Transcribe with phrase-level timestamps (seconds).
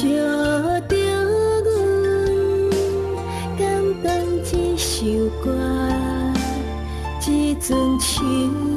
[0.00, 0.06] 照
[0.88, 0.96] 着
[1.62, 1.68] 阮，
[3.58, 3.60] 简
[4.02, 4.08] 单
[4.50, 5.04] 一首
[5.44, 5.52] 歌，
[7.28, 8.69] 一阵秋。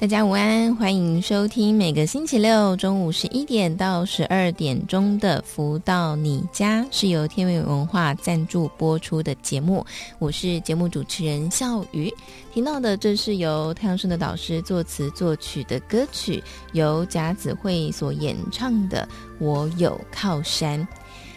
[0.00, 9.84] 大家午安，欢迎收听每个星期六中午十一点到十二点钟的《福到你家》，是由天元文化赞助播出的节目。
[10.18, 12.10] 我是节目主持人笑鱼。
[12.50, 19.06] 听到的这是由太阳盛德导师作词作曲的歌曲，由贾子慧所演唱的
[19.38, 20.80] 《我有靠山》。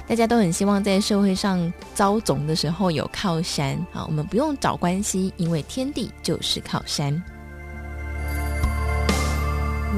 [0.07, 3.77] 大家都很希望在社会上遭总的时候有靠山。
[3.91, 7.21] 好，我们不用找关系，因为天地就是靠山。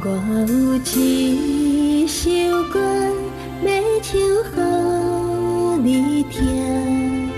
[0.03, 0.09] 我
[0.47, 2.29] 有一首
[2.71, 2.79] 歌
[3.63, 3.67] 要
[4.03, 4.11] 唱
[4.53, 4.57] 给
[5.83, 5.89] 你
[6.23, 7.29] 听，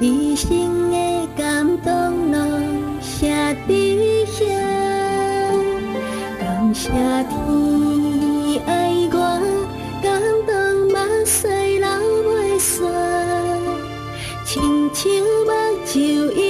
[0.00, 0.94] 一生的
[1.36, 2.40] 感动拢
[3.00, 3.72] 写在
[4.26, 4.36] 遐，
[6.40, 6.92] 感谢天
[8.66, 9.16] 爱我，
[10.02, 10.06] 感
[10.46, 10.52] 动
[10.88, 11.46] 目屎
[11.78, 11.86] 流
[12.26, 12.76] 袂煞，
[14.44, 15.04] 亲像
[15.46, 15.50] 目
[15.86, 15.96] 睭
[16.32, 16.42] 引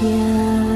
[0.00, 0.69] 天。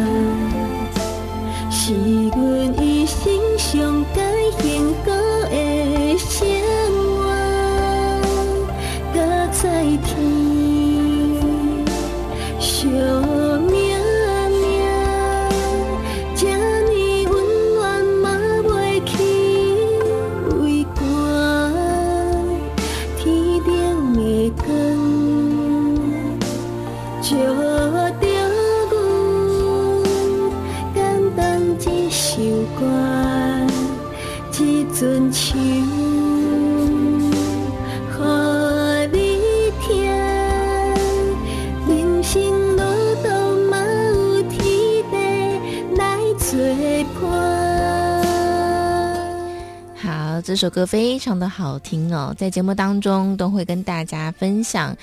[50.54, 54.96] 这首歌非常的好听哦，在节目当中都会跟大家分享，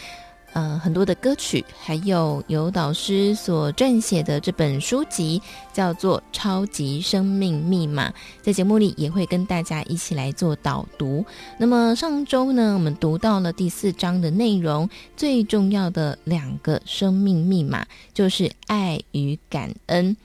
[0.54, 5.42] 呃，很多的歌曲，还有由导师所撰写的这本书籍，
[5.74, 8.10] 叫做《超级生命密码》。
[8.42, 11.26] 在节目里也会跟大家一起来做导读。
[11.58, 20.16] 那么上周呢，我们读到了第四章的内容，最重要的两个生命密码就是爱与感恩。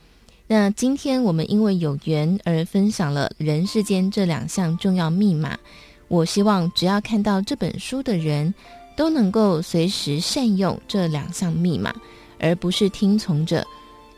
[0.48, 5.58] 那今天我们因为有缘而分享了人世间这两项重要密码。
[6.06, 8.54] 我希望只要看到这本书的人，
[8.96, 11.92] 都能够随时善用这两项密码，
[12.38, 13.66] 而不是听从者。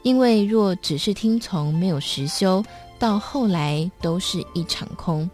[0.02, 2.62] 因为若只是听从，没有实修，
[2.98, 5.28] 到后来都是一场空。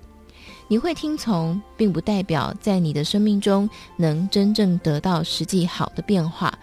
[0.68, 6.56] 你会听从，并不代表在你的生命中能真正得到实际好的变化。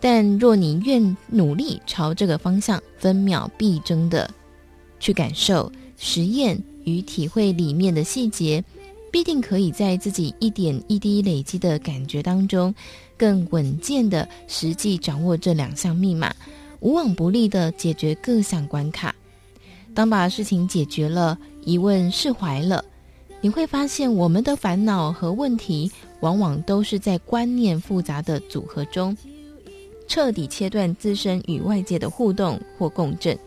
[0.00, 4.30] 但若你愿努力朝这个方向分秒必争的
[5.00, 8.62] 去感受、实验与体会里面的细节，
[9.10, 12.74] 必定可以在自己一点一滴累积的感觉当中，
[13.16, 16.34] 更稳健的实际掌握这两项密码，
[16.80, 19.14] 无往不利的解决各项关卡。
[19.94, 22.84] 当把事情解决了，疑问释怀了，
[23.40, 25.90] 你会发现我们的烦恼和问题，
[26.20, 29.16] 往往都是在观念复杂的组合中，
[30.06, 33.38] 彻底切断自身与外界的互动或共振。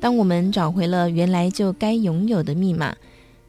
[0.00, 2.96] 当我们找回了原来就该拥有的密码，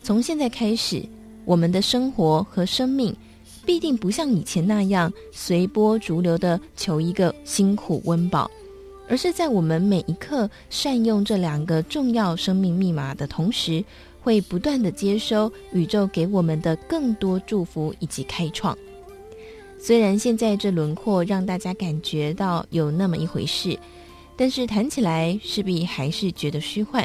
[0.03, 1.03] 从现在开始，
[1.45, 3.15] 我们的生活和生命
[3.65, 8.49] 必定不像以前那样随波逐流的求一个辛苦温饱。
[9.07, 13.83] 而是在我们每一刻善用这两个重要生命密码的同时，
[14.21, 18.77] 会不断的接收宇宙给我们的更多祝福以及开创。
[19.83, 23.75] 虽然现在这轮廓让大家感觉到有那么一回事，
[24.37, 27.03] 但是谈起来势必还是觉得虚幻。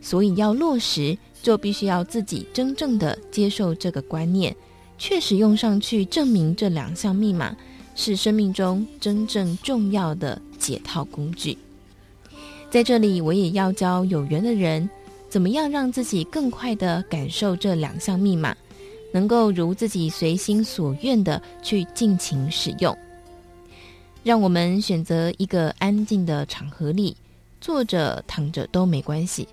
[0.00, 4.56] 所以要落实，就必须要自己真正的接受这个观念，
[4.96, 7.54] 确实用上去，证明这两项密码
[7.94, 10.40] 是生命中真正重要的。
[10.58, 11.56] 解套工具，
[12.70, 14.88] 在这里我也要教有缘的人，
[15.28, 18.56] 怎么样让自己更快地感受这两项密码，
[19.12, 22.96] 能够如自己随心所愿的去尽情使用。
[24.22, 27.16] 让我们选择一个安静的场合里，
[27.60, 29.46] 坐着躺着都没关系，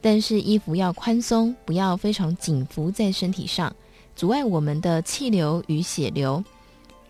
[0.00, 3.74] 但是衣服要宽松，不要非常紧缚在身体上，
[4.14, 6.42] 阻碍我们的气流与血流。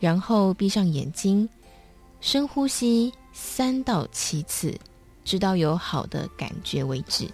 [0.00, 1.48] 然后闭上眼睛，
[2.20, 3.12] 深呼吸。
[3.40, 4.74] 三到七次，
[5.24, 7.24] 直到有好的感觉为止。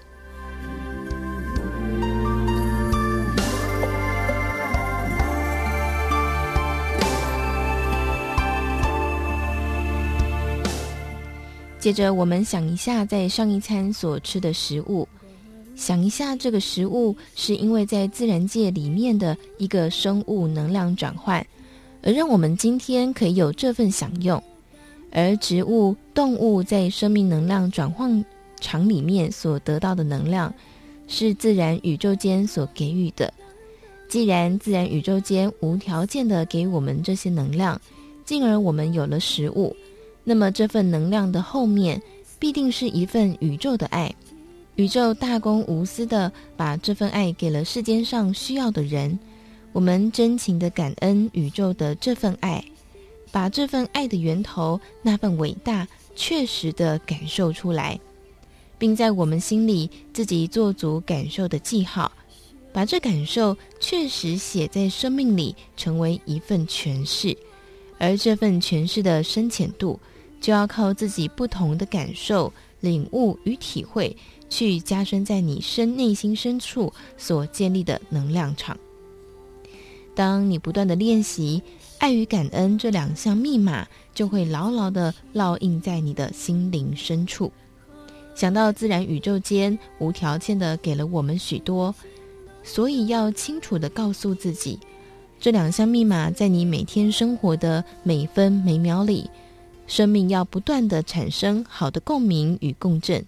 [11.84, 15.06] 接着，我们想一下，在上一餐所吃的食物，
[15.76, 21.46] 想一下这个食物是因为在自然界里面的一个生物能量转换，
[22.02, 24.42] 而让我们今天可以有这份享用。
[25.12, 28.24] 而植物、动物在生命能量转换
[28.58, 30.50] 场里面所得到的能量，
[31.06, 33.30] 是自然宇宙间所给予的。
[34.08, 37.78] 既然自然宇宙间无条件的给我们这些能量，
[38.24, 39.76] 进而我们有了食物，
[40.24, 42.00] 那么这份能量的后面，
[42.38, 44.12] 必定是一份宇宙的爱。
[44.76, 49.16] 宇宙大公无私的把这份爱给了世间上需要的人，
[49.72, 52.64] 我们真情的感恩宇宙的这份爱。
[53.30, 57.98] 把这份爱的源头，那份伟大，确实的感受出来，
[58.78, 62.10] 并在我们心里自己做足感受的记号，
[62.72, 67.36] 把这感受确实写在生命里，成为一份诠释。
[67.98, 69.98] 而这份诠释的深浅度，
[70.44, 74.14] 就要靠自己不同的感受、领悟与体会，
[74.50, 78.76] 去加深在你深内心深处所建立的能量场。
[80.14, 81.62] 当你不断的练习。
[81.98, 87.50] 爱与感恩这两项密码就会牢牢地烙印在你的心灵深处。
[88.34, 91.94] 想到自然宇宙间无条件地给了我们许多，
[92.62, 94.78] 所以要清楚地告诉自己，
[95.40, 99.30] 这两项密码在你每天生活的每分每秒里，
[99.86, 103.24] 生命要不断地产生好的共鸣与共振，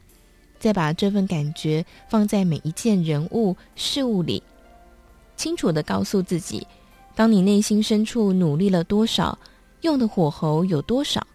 [0.58, 4.42] 再把这份感觉放在每一件人物事物里，
[5.36, 6.66] 清楚地告诉自己。
[7.14, 9.38] 当你内心深处努力了多少，
[9.82, 11.26] 用的火候有多少，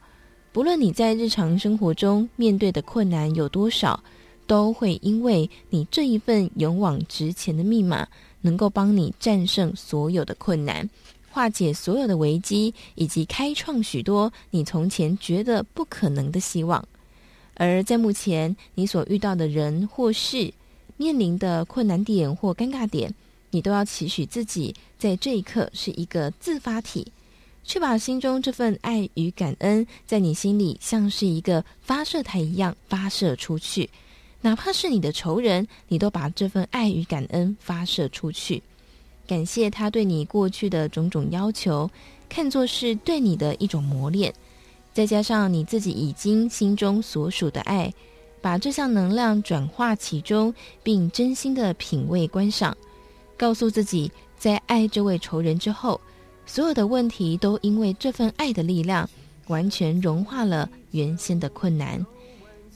[0.51, 4.03] 不论你在日常生活中面对的困难有多少，
[4.47, 8.07] 都会因为你这一份勇往直前的密码，
[8.41, 10.89] 能够帮你战胜所有的困难，
[11.31, 16.85] 化解所有的危机，以及开创许多你从前觉得不可能的希望。
[17.55, 20.53] 而在目前你所遇到的人或事，
[20.97, 23.13] 面临的困难点或尴尬点，
[23.49, 27.11] 你都要期许自己在这一刻是一个自发体，
[27.63, 33.89] 去把心中这份爱与感恩，在你心里像是一个发射台一样发射出去。
[34.41, 38.63] 哪怕是你的仇人，你都把这份爱与感恩发射出去，
[39.27, 41.89] 感谢他对你过去的种种要求，
[42.27, 44.33] 看作是对你的一种磨练。
[44.93, 47.93] 再加上你自己已经心中所属的爱，
[48.41, 52.75] 把这项能量转化其中，并真心的品味观赏。
[53.37, 56.01] 告诉自己，在爱这位仇人之后，
[56.45, 59.09] 所有的问题都因为这份爱的力量，
[59.47, 62.05] 完全融化了原先的困难，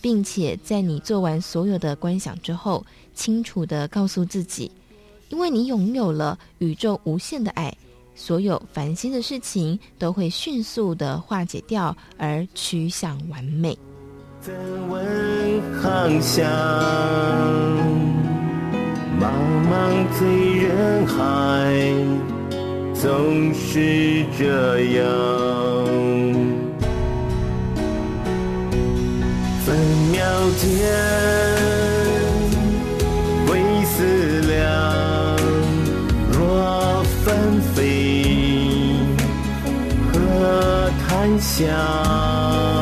[0.02, 4.72] 并且在你做完所有的观想之后，清楚的告诉自己，
[5.36, 7.76] 因为你拥有了宇宙无限的爱，
[8.16, 13.78] 所有烦心的事情都会迅速的化解掉，而趋向完美。
[14.42, 14.56] 曾
[14.88, 16.50] 问航向，
[19.20, 19.28] 茫
[19.70, 20.26] 茫醉
[20.56, 21.14] 人海，
[22.94, 25.06] 总是这样，
[29.66, 29.78] 分
[30.14, 30.24] 秒
[30.58, 31.65] 间。
[41.40, 42.75] 想，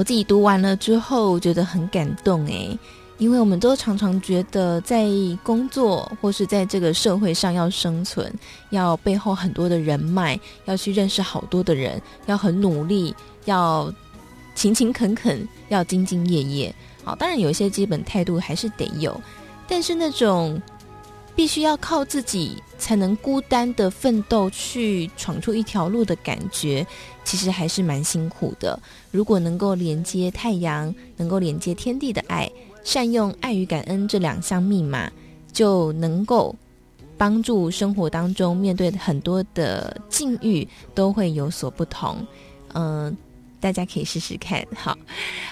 [0.00, 2.78] 我自己读完了之后觉得很感动诶，
[3.18, 5.06] 因为我们都常常觉得在
[5.42, 8.32] 工作或是在这个社会上要生存，
[8.70, 13.14] 要背后很多的人脉，要去认识好多的人，要很努力，
[13.44, 13.92] 要
[14.54, 16.74] 勤勤恳恳，要兢兢业业。
[17.04, 19.20] 好，当然有一些基本态度还是得有，
[19.68, 20.58] 但是那种。
[21.34, 26.86] 必须要靠自己才能孤单的奋斗去闯出一条路的感觉，
[27.24, 28.78] 其实还是蛮辛苦的。
[29.10, 32.50] 如果能够连接太阳，能够连接天地的爱，
[32.84, 35.10] 善用爱与感恩这两项密码，
[35.52, 36.54] 就能够
[37.16, 42.26] 帮助生活当中面对很多的境遇都会有所不同。
[42.74, 43.16] 嗯、
[43.60, 44.96] 大家可以试试看，好，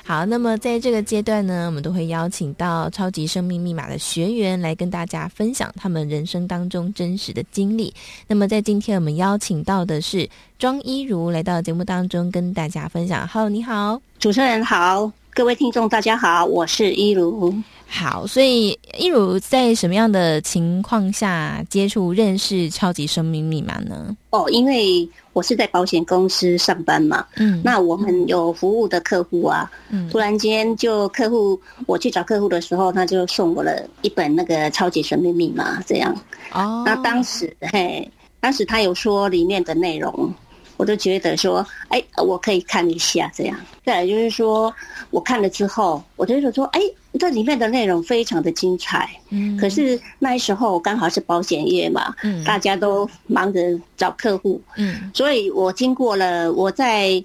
[0.04, 0.24] 好。
[0.26, 7.92] 那么在这个阶段呢，我们都会邀请到超级生命密码的学员来跟大家分享他们人生当中真实的经历。
[8.26, 13.28] 那么在今天我们邀请到的是庄一如来到节目当中跟大家分享。
[13.28, 17.54] Hello，你好，主持人好，各位听众大家好，我是一如。
[17.90, 24.14] 好，所以一如在什么样的情况下接触认识超级生命密码呢？
[24.28, 36.14] 哦，因为我是在保险公司上班嘛，嗯，那我们有服务的客户啊，嗯，突然间就客户我去找客户的时候，他就送我了一本那个超级生命密码，这样，
[36.52, 40.32] 哦，那当时嘿，当时他有说里面的内容。
[40.78, 43.60] 我都觉得说，哎，我可以看一下这样。
[43.84, 44.72] 再来就是说，
[45.10, 46.80] 我看了之后，我就觉得说，哎，
[47.18, 49.10] 这里面的内容非常的精彩。
[49.30, 49.56] 嗯。
[49.56, 53.60] 可是那时候刚好是保险业嘛，嗯，大家都忙着
[53.96, 57.22] 找客户，嗯，所以我经过了我在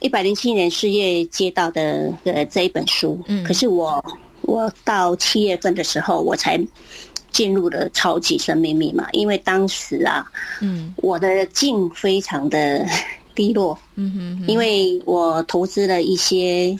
[0.00, 4.02] 一百零七年四月接到的呃这一本书，嗯，可是我
[4.40, 6.58] 我到七月份的时候我才。
[7.34, 10.24] 进入了超级生命密码，因为当时啊，
[10.60, 12.86] 嗯，我的境非常的
[13.34, 16.78] 低落，嗯哼，哼，因为我投资了一些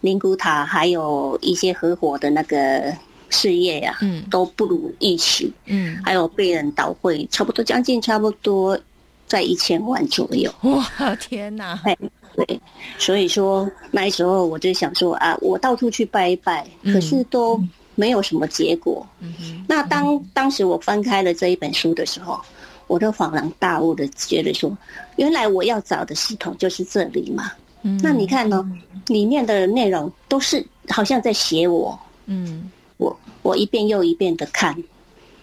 [0.00, 2.90] 灵骨塔，还有一些合伙的那个
[3.28, 8.80] 事业呀，嗯，都不如预期，嗯，还有被人倒会，差不多将近差不多
[9.26, 11.98] 在一千万左右，哇，天哪，对，
[12.46, 12.60] 对，
[12.96, 17.62] 所以说那时候我就想说啊，我到处去拜一拜，可是都。
[18.00, 19.06] 嗯没有什么结果。
[19.20, 19.64] 嗯哼。
[19.68, 22.40] 那当当时我翻开了这一本书的时候，
[22.86, 24.74] 我都恍然大悟的觉得说，
[25.16, 27.52] 原来我要找的系统就是这里嘛。
[27.82, 28.00] 嗯。
[28.02, 28.64] 那你看呢？
[29.08, 31.98] 里面的内容都是好像在写我。
[32.24, 32.70] 嗯。
[32.96, 34.74] 我我一遍又一遍的看，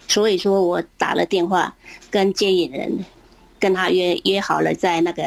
[0.08, 1.72] 所以说我打了电话
[2.10, 2.92] 跟接引人，
[3.60, 5.22] 跟他约约好了在那个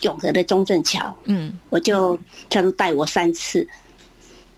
[0.00, 1.14] 永和的中正桥。
[1.24, 1.58] 嗯。
[1.68, 3.68] 我就他都带我三次。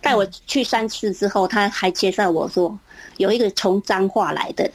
[0.08, 2.78] 带我去三次之后，他还介绍我说
[3.18, 4.70] 有一个从彰化来的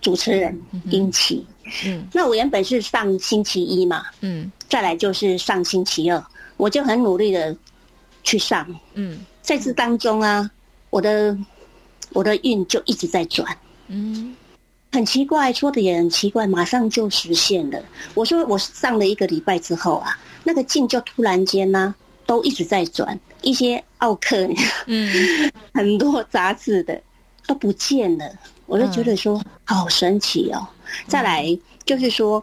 [0.00, 1.44] 主持人殷琦。
[1.84, 6.24] 嗯，那我原本是上星期一嘛，嗯，再来就是上星期二，
[6.56, 7.56] 我就很努力的
[8.22, 8.64] 去上。
[8.94, 10.48] 嗯，在这当中啊，
[10.90, 11.36] 我的
[12.12, 13.44] 我的运就一直在转。
[13.88, 14.36] 嗯，
[14.92, 17.82] 很奇怪，说的也很奇怪，马上就实现了。
[18.14, 22.06] 我说我上了一个礼拜之后啊，那个劲就突然间呢、啊。
[22.28, 24.48] 都一直在转一些奥克，
[24.86, 27.00] 嗯， 很多杂志的
[27.46, 28.30] 都不见了，
[28.66, 30.66] 我就觉得说好神奇哦。
[31.06, 32.42] 再来就是说，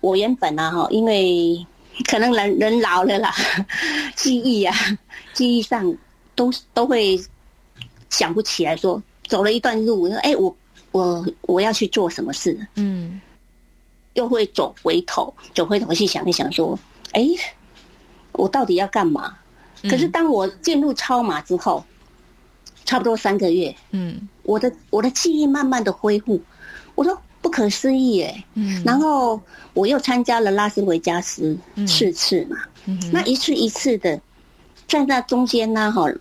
[0.00, 1.64] 我原本啊哈，因为
[2.08, 3.34] 可能人人老了啦，
[4.16, 4.74] 记忆啊，
[5.34, 5.94] 记忆上
[6.34, 7.20] 都都会
[8.08, 10.56] 想不起来说，走了一段路，说哎，我
[10.92, 13.20] 我我要去做什么事，嗯，
[14.14, 16.78] 又会走回头，走回头去想一想，说
[17.12, 17.26] ：“哎，
[18.32, 19.36] 我到底要干嘛？”
[19.90, 21.84] 可是当我进入超马之后，
[22.84, 26.40] 差不多三个月，嗯，我的我的记忆慢慢的恢复，
[26.94, 29.40] 我说不可思议哎，嗯，然后
[29.72, 34.20] 我又参加了拉斯维加斯四次嘛，嗯，那一次一次的，
[34.88, 36.12] 在那中间呢，哈，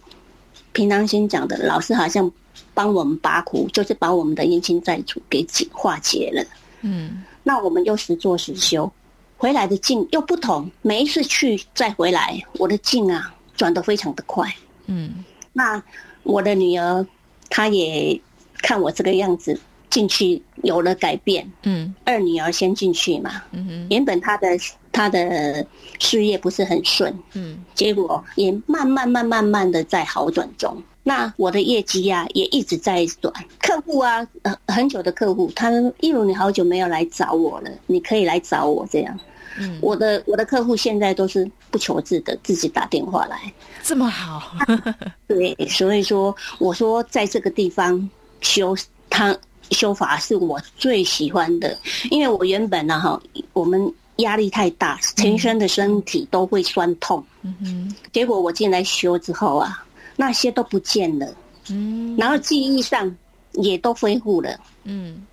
[0.71, 2.31] 平常心讲的，老师好像
[2.73, 6.43] 帮我们拔苦，就是把我们的冤亲债主给解化解了，
[6.81, 8.91] 嗯，那我们又实做实修，
[9.37, 13.33] 回来的境又不同，每一次去再回来，我的境啊。
[13.55, 14.53] 转得非常的快，
[14.87, 15.81] 嗯，那
[16.23, 17.05] 我的女儿
[17.49, 18.19] 她也
[18.61, 24.47] 看我这个样子进去有了改变，嗯，二女儿先进去嘛，嗯哼，原本她的
[24.91, 25.65] 她的
[25.99, 30.81] 事业不是很顺，嗯，结果也慢慢慢慢慢的在好转中。
[31.03, 39.19] 那我的业绩呀也一直在转，客户啊，呃，很久的客户，他说：“一如你好久没有来找我了，你可以来找我这样。”
[39.57, 43.53] 嗯，我的我的客户现在都是不求字的，自己打电话来，
[43.83, 44.55] 这么好。
[45.27, 48.09] 对，所以说我说在这个地方
[48.41, 48.75] 修
[49.09, 49.35] 他
[49.71, 51.77] 修法是我最喜欢的，
[52.09, 53.21] 因为我原本呢哈，
[53.53, 57.23] 我们压力太大，全身的身体都会酸痛。
[57.41, 59.83] 嗯哼，结果我进来修之后啊，
[60.15, 61.27] 那些都不见了。
[61.69, 63.15] 嗯，然后记忆上
[63.53, 64.57] 也都恢复了。
[64.83, 65.25] 嗯，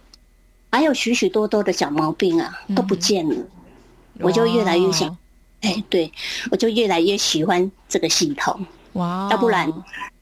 [0.70, 3.36] 还有许许多多的小毛病啊都不见了。
[4.20, 5.08] 我就越来越想，
[5.60, 6.12] 哎、欸，对，
[6.50, 8.64] 我就越来越喜欢这个系统。
[8.94, 9.28] 哇！
[9.30, 9.72] 要不然，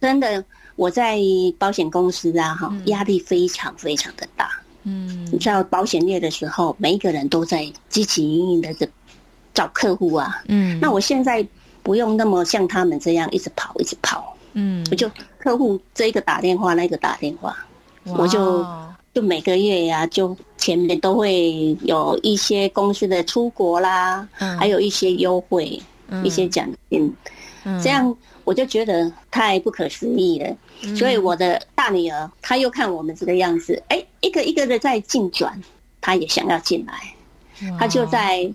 [0.01, 1.19] 真的我在
[1.59, 4.51] 保险公司啊，哈，压力非常非常的大。
[4.83, 8.87] 嗯，你知道保险业的时候，每一个人都在积极营营的这
[9.55, 10.43] 找客户啊。
[10.49, 11.47] 嗯，那我现在
[11.83, 14.37] 不用那么像他们这样一直跑，一直跑。
[14.53, 17.57] 嗯，我就客户这个打电话，那个打电话，
[18.05, 18.67] 我就。
[19.17, 27.11] 就每个月呀、啊，就前面都会有一些公司的出国啦，嗯、还有一些优惠，嗯、一些奖金，
[27.65, 28.15] 嗯、这样
[28.45, 30.55] 我就觉得太不可思议了。
[30.83, 35.59] 嗯、所以我的大女儿，她又看我们这个样子，哎，一个一个的在进转，
[36.03, 36.93] 她也想要进来。
[37.79, 38.47] 她就在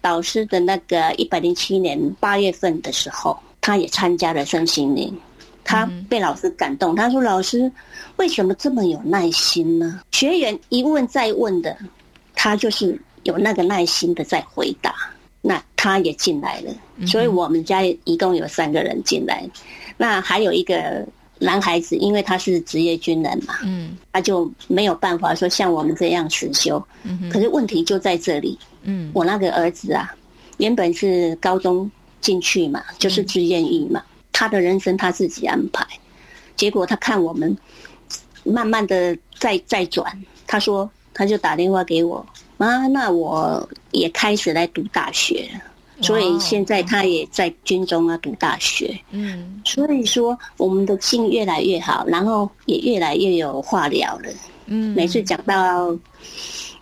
[0.00, 5.16] 导师的那个一百零七年八月份的时候，她也参加了身心灵。
[5.64, 7.70] 他被老师感动，他说：“老师
[8.16, 11.76] 为什么这么有耐心呢？”学员一问再问的，
[12.34, 14.94] 他就是有那个耐心的在回答。
[15.42, 19.48] 那他也进来了，所以我们家一共有三个人进来。
[19.96, 21.02] 那还有一个
[21.38, 26.78] 男孩子，因为他是职业军人嘛，嗯，他就没有办法说像我们这样实修。
[27.32, 30.14] 可是问题就在这里，嗯，我那个儿子啊，
[30.58, 34.02] 原本是高中进去嘛，就是志愿役嘛。
[34.40, 35.86] 他的人生他自己安排，
[36.56, 37.54] 结果他看我们
[38.42, 40.02] 慢慢的在在转，
[40.46, 42.24] 他说他就打电话给我，
[42.56, 45.46] 妈，那我也开始来读大学，
[46.00, 54.30] 所以现在他也在军中啊读大学，嗯，所以说我们的心越来越好，然后也越来越有话聊了，
[54.64, 55.94] 嗯，每次讲到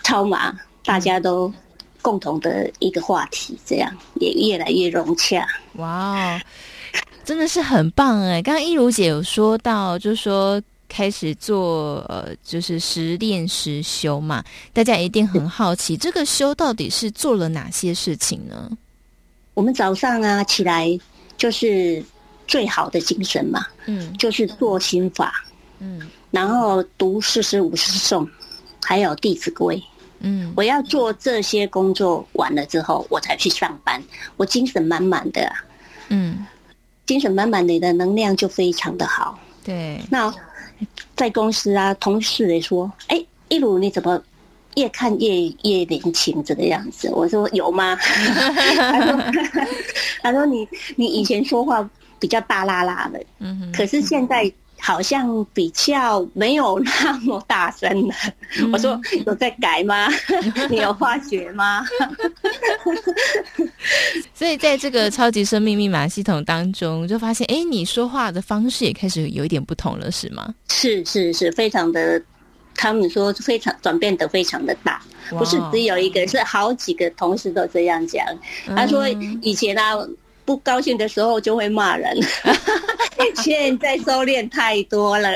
[0.04, 1.52] 超马，大家都
[2.00, 5.44] 共同的一个话题，这样也越来越融洽，
[5.74, 6.40] 哇。
[7.28, 8.40] 真的是很棒哎！
[8.40, 18.70] 刚刚一如姐有说到，就是说开始做呃，就是实练实修嘛，大家一定很好奇， 这个修到底是做了哪些事情呢？
[19.52, 20.98] 我们早上啊起来
[21.36, 22.02] 就是
[22.46, 25.44] 最好的精神嘛，嗯，就是做心法，
[25.80, 28.26] 嗯，然后读四十五十颂，
[28.82, 29.78] 还有弟子规，
[30.20, 34.02] 嗯，我要做这些工作完了之后，我才去上班，
[34.38, 35.67] 我精神满满的，嗯。
[37.08, 39.38] 精神满满你，的能量就非常的好。
[39.64, 40.32] 对，那
[41.16, 44.22] 在公司啊，同事也说：“哎、欸，一鲁你怎么
[44.76, 45.26] 越看越
[45.62, 49.18] 越年轻这个样子？”我说：“有吗？” 他说
[50.22, 58.14] ：“他说你你以前说话比较大啦啦的，嗯，可是现在。”好像比较没有那么大声了。
[58.72, 60.08] 我说有在改吗？
[60.70, 61.84] 你有发觉吗？
[64.32, 70.54] 所以在这个超级生命密码系统当中，就发现，哎，你说话的方式也开始有一点不同了，是吗？
[70.70, 72.22] 是是是，非常的，
[72.74, 78.24] 他们说非常转变得非常的大，不是只有一个，是好几个同事都这样讲。
[78.74, 79.08] 他说
[79.42, 79.94] 以前啊。
[80.48, 82.18] 不高兴的时候就会骂人，
[83.36, 85.28] 现在收敛太多了，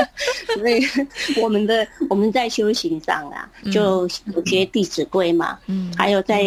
[0.54, 0.84] 所以
[1.40, 6.44] 我们的我们在修行上啊，就有些弟子规嘛，嗯，还有在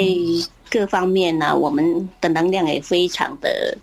[0.70, 3.76] 各方面呢、啊，我们的能量也非常的，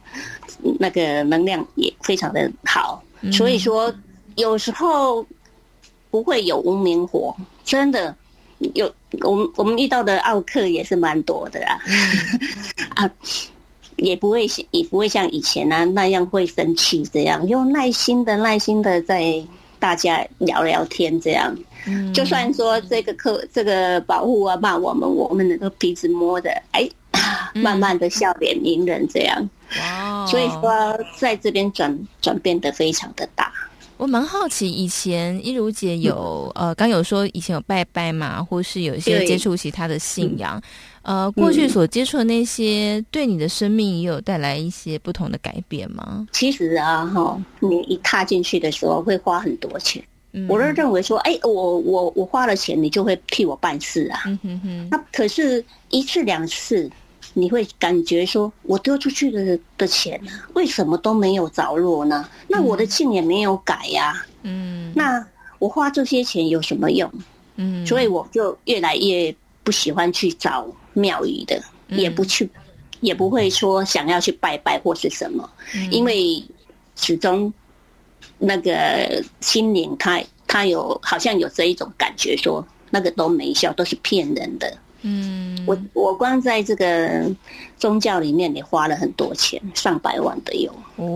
[0.78, 3.92] 那个能量也非常的好，所以说
[4.36, 5.26] 有时候
[6.08, 8.14] 不会有无名火，真的
[8.74, 8.88] 有
[9.22, 11.80] 我们我们遇到的奥克也是蛮多的啊，
[12.94, 13.10] 啊，
[13.96, 19.42] 也不会也不会像以前啊那样会生气这样，用耐心的耐心的在
[19.79, 21.57] 大家聊聊天这样。
[21.87, 26.88] 嗯，就算说这个客这个保护啊骂我们，我们能够鼻子摸的，哎，
[27.55, 29.48] 慢慢的笑脸迎人这样。
[29.81, 33.50] 哇，所以说在这边转转变的非常的大。
[33.96, 40.62] 我蛮好奇，以前一如姐有、嗯、呃，刚有说以前有拜拜嘛，或是有一些接触其他的信仰，嗯、
[41.02, 46.26] 呃，过去所接触的那些，对你的生命也有带来一些不同的改变吗？
[46.32, 56.90] 其实啊，哈，你一踏进去的时候会花很多钱，嗯、我都认为说，哎，我我我花了钱，你就会替我办事啊，嗯哼哼，那可是一次两次。
[57.32, 62.28] 你会感觉说，我丢出去的的钱呢，为什么都没有着落呢？
[62.48, 64.26] 那我的信也没有改呀。
[64.42, 65.24] 嗯，那
[65.60, 67.08] 我花这些钱有什么用？
[67.54, 69.32] 嗯，所以我就越来越
[69.62, 72.48] 不喜欢去找庙宇的，也不去，
[73.00, 75.48] 也不会说想要去拜拜或是什么，
[75.90, 76.42] 因为
[76.96, 77.53] 始终
[78.38, 84.76] 那个心灵，他他有好像有这一种感觉，说那个都没效，都是骗人的。
[85.03, 87.24] 嗯，我我光在这个
[87.79, 90.70] 宗教里面也花了很多钱，上百万的有。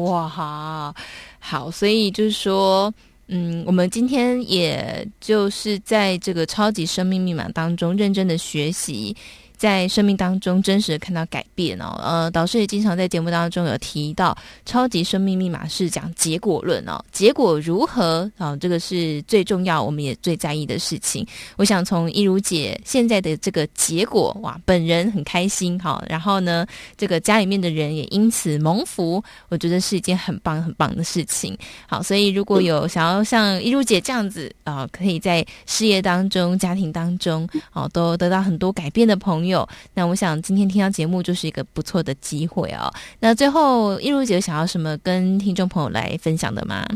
[0.05, 0.95] 哇哈，
[1.39, 2.91] 好，所以就是说，
[3.29, 9.15] 嗯，我们今天也就是在这个超级生命密码当中认真的学习。
[9.64, 21.27] 在生命当中真实的看到改变哦，呃，导师也经常在节目当中有提到，超级生命密码是讲结果论哦，结果如何啊，这个是最重要，我们也最在意的事情。
[21.57, 26.66] 我想从一如姐现在的这个结果哇，本人很开心哈，然后呢，
[26.98, 31.57] 这个家里面的人也因此蒙福，我觉得是一件很棒很棒的事情。
[31.88, 39.54] 好，所以如果有想要像一如姐这样子啊，可以在事业当中、家庭当中哦，都得到很多改变的朋友。
[39.95, 42.90] 那我想今天听到节目就是一个不错的机会哦。
[43.21, 46.87] 那最后一如姐想要什么跟听众朋友来分享的吗？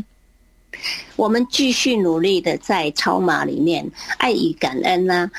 [1.15, 5.29] 我们继续努力的在超马里面爱与感恩呢、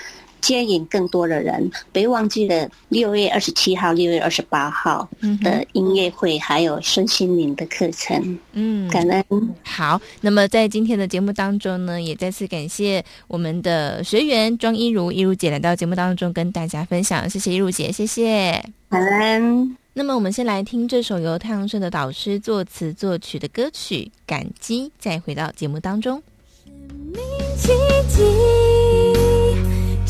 [0.40, 5.09] 接引更多的人，别忘记了六月二十七号、六月二十八号
[5.42, 8.38] 的音乐会，还有身心灵的课程。
[8.53, 9.24] 嗯，感恩。
[9.62, 18.62] 好，那么在今天的节目当中呢，也再次感谢我们的学员庄一如一如姐来到节目当中跟大家分享，谢谢一如姐，谢谢。
[18.88, 19.76] 感恩。
[19.92, 26.22] 那么我们先来听这首由太阳社的导师作词作曲的歌曲《感激》，再回到节目当中。
[26.66, 27.20] 生命
[27.57, 27.68] 奇
[28.09, 28.79] 迹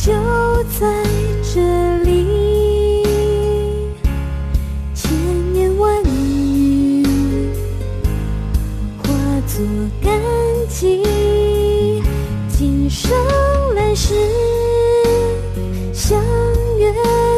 [0.02, 0.10] 就
[0.80, 0.86] 在
[1.42, 1.60] 这
[2.04, 3.04] 里，
[4.94, 5.12] 千
[5.54, 7.04] 言万语
[8.96, 9.12] 化
[9.46, 9.62] 作
[10.02, 10.10] 感
[10.70, 11.02] 激，
[12.48, 13.12] 今生
[13.74, 14.14] 来世
[15.92, 16.18] 相
[16.78, 16.90] 约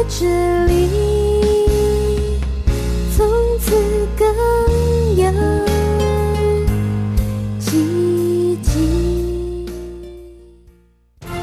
[0.07, 0.25] 这
[0.67, 1.12] 里，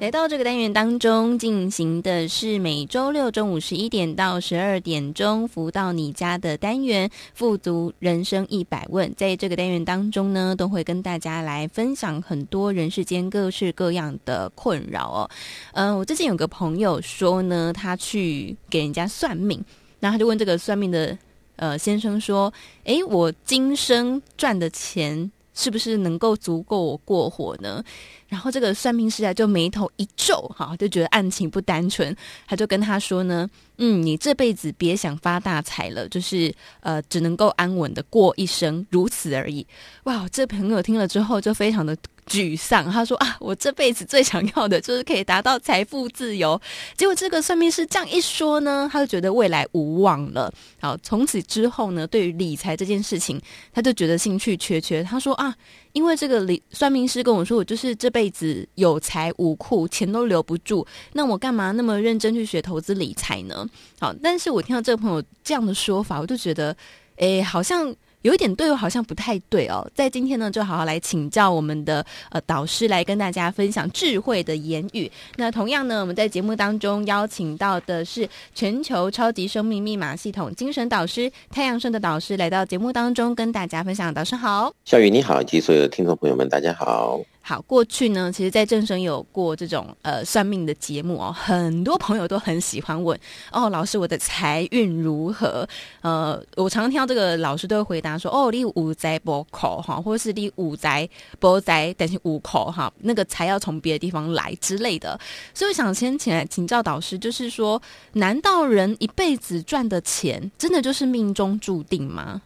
[0.00, 9.12] 来到这个单元当中进行的是每周六中午十一点到十二点钟福到你家的单元“富足人生一百问”。
[9.18, 15.30] 在这个单元当中呢，都会跟大家来分享很多人世间各式各样的困扰哦。
[15.72, 19.62] 嗯、呃，我最近有个朋友说呢，他去给人家算命，
[19.98, 21.18] 然后他就问这个算命的
[21.56, 22.52] 呃先生说
[22.84, 25.28] ：“诶，我今生赚的钱
[25.58, 27.82] 是不是能够足够我过活呢？”
[28.28, 32.14] 然后这个算命师啊，就眉头一皱，哈，就觉得案情不单纯，
[32.46, 39.66] 他就跟他说呢，嗯，你这辈子别想发大财了，就是呃，只能够安稳的过一生，如此而已。
[40.04, 41.96] 哇，这朋友听了之后就非常的
[42.28, 46.60] 沮丧，他说啊，我这辈子最想要的就是可以达到财富自由。
[46.96, 50.52] 结果这个算命师这样一说呢，他就觉得未来无望了。
[50.80, 53.40] 好，从此之后呢，对于理财这件事情，
[53.72, 55.02] 他就觉得兴趣缺缺。
[55.02, 55.54] 他说啊。
[55.92, 63.66] 因为这个理算命师跟我说，我就是这辈子有财无库，钱都留不住，那我干嘛那么认真去学投资理财呢？
[63.98, 66.76] 好，但是我听到这个朋友这样的说法，我就觉得，
[67.16, 69.88] 诶，好像有一点对，我好像不太对哦。
[69.94, 75.10] 在今天呢，就好好来请教我们的呃导师，来跟大家分享智慧的言语。
[75.36, 84.12] 那同样呢，我们在节目当中邀请到的是全球超级生命密码系统精神导师太阳神的导师，来到节目当中跟大家分享。
[84.12, 87.20] 导师好，小雨你好，以及所有的听众朋友们，大家好。
[87.48, 93.18] 好，过去呢，其实，在正声有过这种呃算命的节目哦，很多朋友都很喜欢问
[93.50, 95.66] 哦，老师，我的财运如何？
[96.02, 101.08] 呃，我常常听到这个老师都会回答说，哦，你五灾不口哈，或者是你五灾
[101.38, 105.18] 不灾，但是五口哈，那个财要从别的地方来之类的。
[105.54, 107.80] 所以，我想先请来请教导师，就是说，
[108.12, 112.42] 难道人一辈子赚的钱，真的就是命中注定吗？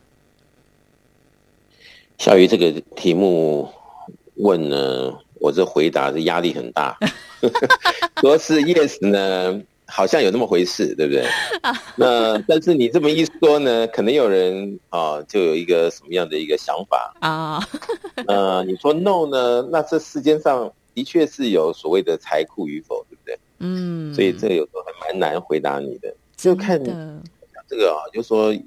[2.18, 3.68] 小雨，这个题目。
[4.36, 6.96] 问呢，我这回答的压力很大。
[8.20, 11.26] 说是 yes 呢，好像有那么回事，对不对？
[11.96, 17.60] 那但是你这么一说呢，可能有人啊，就有一个什么样的一个想法啊？
[18.26, 19.68] 呃，你说 no 呢？
[19.70, 23.38] 那这世间上的确是有所谓的财库与否，对不对？
[23.58, 24.14] 嗯。
[24.14, 26.82] 所以这个有时候还蛮难回答你的，就看
[27.68, 28.62] 这个啊，就说你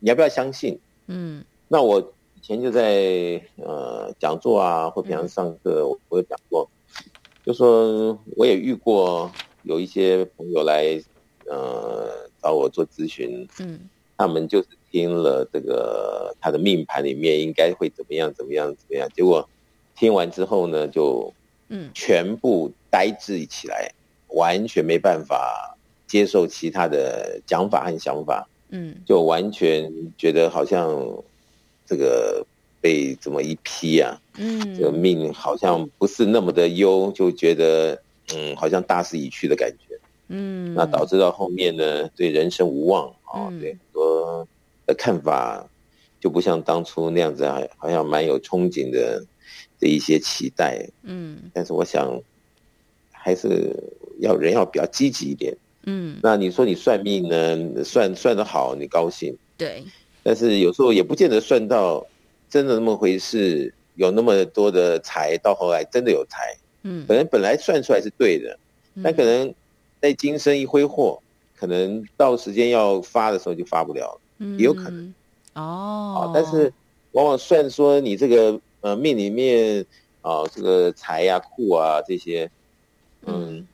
[0.00, 0.78] 要不要相信？
[1.06, 1.44] 嗯。
[1.68, 2.12] 那我。
[2.44, 6.68] 以前就在呃讲座啊，或平常上课，我我有讲过，
[7.42, 11.02] 就说我也遇过有一些朋友来
[11.46, 12.06] 呃
[12.42, 13.80] 找我做咨询，嗯，
[14.18, 19.48] 他们就是听了这个他的命盘里面应该会怎么样怎么样怎么样，结果
[19.96, 21.32] 听完之后呢，就
[21.68, 23.90] 嗯全部呆滞起来，
[24.28, 25.74] 完全没办法
[26.06, 31.10] 接受其他的讲法和想法，嗯，就完全觉得好像。
[31.86, 32.44] 这个
[32.80, 38.00] 被这么一批啊，嗯，这个命好像不是那么的优，就觉得
[38.34, 44.46] 嗯，好像大势已去的感觉，嗯，那导致到后面呢，对人生无望啊，对很多
[44.86, 45.66] 的看法
[46.20, 49.24] 就不像当初那样子，啊好像蛮有憧憬的
[49.78, 52.20] 的一些期待，嗯，但是我想
[53.12, 53.74] 还是
[54.20, 59.84] 要人要比较积极一点，嗯，那你说你算命呢，算算的好，你高兴，对。
[60.24, 62.04] 但是有时候也不见得算到
[62.48, 68.58] 真的那么回事，有那么多的财，到后来真的有财，嗯，可能本来算出来是对的，
[69.02, 69.54] 但可能
[70.00, 71.22] 在今生一挥霍，
[71.54, 75.14] 可能到时间要发的时候就发不了，嗯，也有可能，
[75.52, 76.72] 哦，但是
[77.12, 79.84] 往往算说你这个呃命里面
[80.22, 82.50] 啊，这个财呀、库啊这些，
[83.26, 83.58] 嗯。
[83.58, 83.73] 假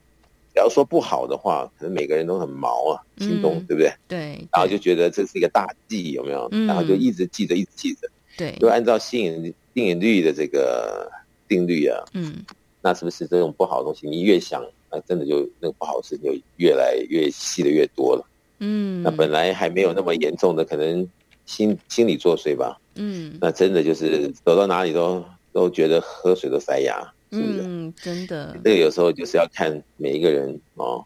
[0.55, 3.93] 如说不好的话，可能每个人都很毛啊，心动，嗯、对不对？
[4.09, 4.49] 对。
[4.53, 6.49] 然后就觉得这是一个大忌，有没有？
[6.51, 8.09] 嗯、然后就一直记着，一直记着。
[8.37, 8.57] 对。
[8.59, 11.09] 就按照吸引吸引力的这个
[11.47, 12.45] 定律啊，嗯，
[12.83, 18.27] 那是不是这种不好的东西，你越想，那真的就那个不好的事情就越来越细的越多了。
[18.59, 19.03] 嗯。
[19.03, 21.09] 那本来还没有那么严重的，可能
[21.47, 22.81] 心心理作祟吧。
[22.97, 23.39] 嗯。
[23.41, 27.13] 那真的就是走到哪里都都觉得喝水都塞牙。
[27.31, 27.61] 是不是？
[27.63, 28.57] 嗯，真的。
[28.65, 31.05] 这个有时候就是要看每一个人哦，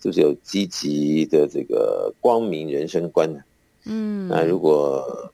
[0.00, 3.40] 是不是有积极的这个光明人生观呢？
[3.86, 5.32] 嗯，那如果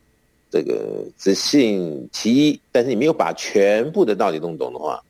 [0.51, 5.03] 这个只信其一，但是你没有把全部的道理弄懂的话，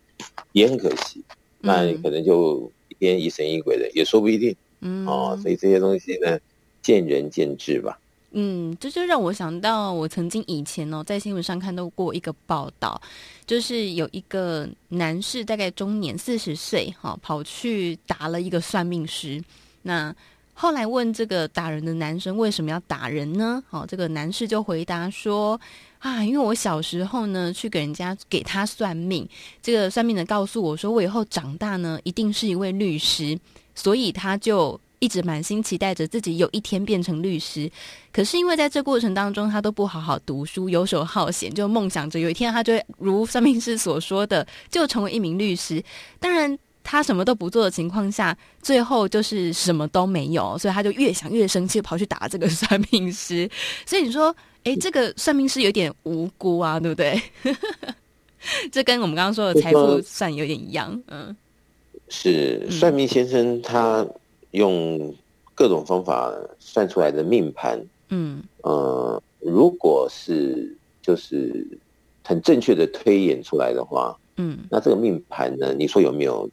[0.52, 1.22] 也很可惜。
[1.60, 4.56] 那你可能就一天疑神疑鬼的，也说不一定。
[4.80, 6.40] 嗯，哦，所以这些东西呢，
[6.80, 7.99] 见仁见智吧。
[8.32, 13.00] 嗯，这就让我想到，我曾经以前哦，在新闻上看到过一个报道，
[13.44, 19.42] 就是有一个男士，大概中年四十岁，哈，跑去打了一个算命师。
[19.82, 20.14] 那
[20.54, 23.60] 后来问这个打人的男生为什么要打人呢？
[23.68, 25.60] 好，这个男士就回答说：
[25.98, 29.28] 啊，因为我小时候呢，去给人家给他算命，
[29.60, 33.36] 这个算命的告诉我说，我以后长大呢，一定是一位律师，
[33.74, 34.80] 所以他就。
[35.00, 37.68] 一直满心期待着自己有一天变成律师，
[38.12, 45.82] 可是因为在这过程当中，他都不好好读书，游手好闲，就梦想着有一天他就会如算命师所说的，就成为一名律师。
[46.18, 53.50] 当然，他什么都不做的情况下，最后就是什么都没有，所以他就越想越生气，跑去打这个算命师。
[53.86, 54.34] 所以你说，
[54.64, 57.18] 哎，这个算命师有点无辜啊，对不对？
[58.70, 61.34] 这跟我们刚刚说的财富算有点一样，嗯，
[62.10, 64.06] 是算命先生他。
[64.52, 65.14] 用
[65.54, 71.66] 各种方法算出来的命盘，嗯，呃，如果是就是
[72.24, 76.48] 很正确的推演出来的话，嗯，那这个命盘呢，你说有没有？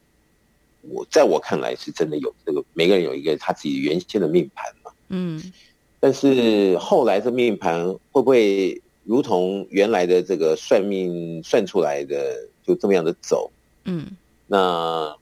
[0.90, 5.52] 我在我看来是真的有这个，每个人有一个他自己原先的命盘嘛，嗯，
[5.98, 13.50] 但是后来这命盘会不会如同原来的这个算命算出来的就这么样的走？
[13.84, 14.06] 嗯，
[14.46, 15.16] 那。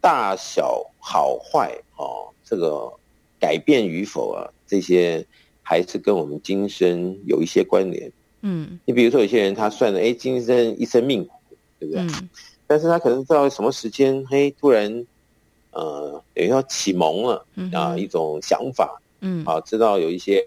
[0.00, 2.92] 大小好坏哦，这个
[3.38, 5.24] 改变与否啊，这些
[5.62, 8.10] 还是跟我们今生有一些关联。
[8.42, 11.32] 嗯，你比如说有些人他算了，哎，今生一生命苦，
[11.78, 12.02] 对不对？
[12.02, 12.28] 嗯，
[12.66, 15.06] 但是他可能到什么时间，嘿，突然，
[15.72, 20.42] 呃，等于说启蒙了啊，一种想法，嗯，啊，知道有一些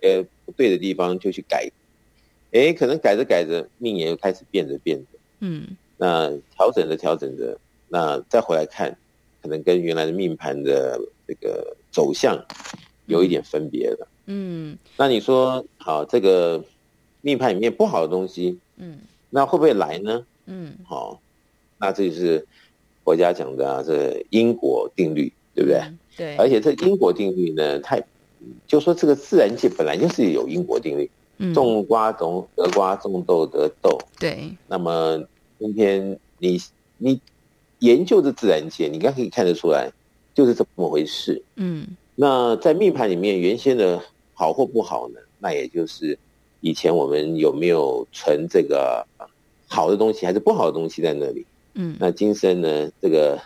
[0.45, 1.69] 不对的地方就去改，
[2.51, 8.97] 哎，可能改着改着，命也又开始变着变着，嗯，那调整着调整着，那再回来看，
[9.43, 12.41] 可能跟原来的命盘的这个走向
[13.07, 14.07] 有一点分别了。
[14.27, 16.63] 嗯，那你说好，这个
[17.19, 20.25] 命盘里面不好的东西，嗯，那会不会来呢？
[20.45, 21.19] 嗯，好，
[21.77, 22.47] 那这就是
[23.03, 25.79] 国家讲的啊，这因果定律，对不对？
[25.79, 26.35] 嗯、对。
[26.37, 27.99] 而且这因果定律呢，它
[28.65, 33.97] 就说这个自然界本来就是有因果定律，嗯，种瓜种得瓜，种豆得豆。
[34.17, 34.55] 对。
[34.69, 35.21] 那么
[35.59, 36.57] 今天你
[36.97, 37.19] 你
[37.83, 39.91] 研究的自然界，你应该可以看得出来，
[40.33, 41.41] 就是这么回事。
[41.55, 41.87] 嗯。
[42.15, 44.01] 那在命盘里面，原先的。
[44.35, 45.19] 好或不好呢？
[45.37, 46.17] 那也就是
[46.59, 49.05] 以前我们有没有存这个
[49.67, 51.45] 好的东西，还是不好的东西在那里？
[51.75, 52.89] 嗯，那今生呢？
[52.99, 53.39] 这个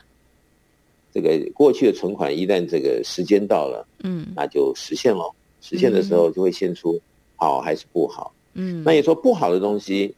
[1.14, 5.30] 这个过去的存款，一旦这个时间到了，嗯，那就实现了。
[5.62, 6.98] 实现的时候就会现出
[7.36, 8.34] 好还是不好。
[8.54, 10.16] 嗯，那你说不好的东西，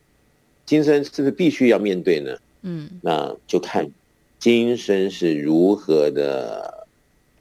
[0.68, 2.38] 今生是不是必须要面对呢？
[2.62, 3.90] 嗯，那就看
[4.40, 6.88] 今生是如何的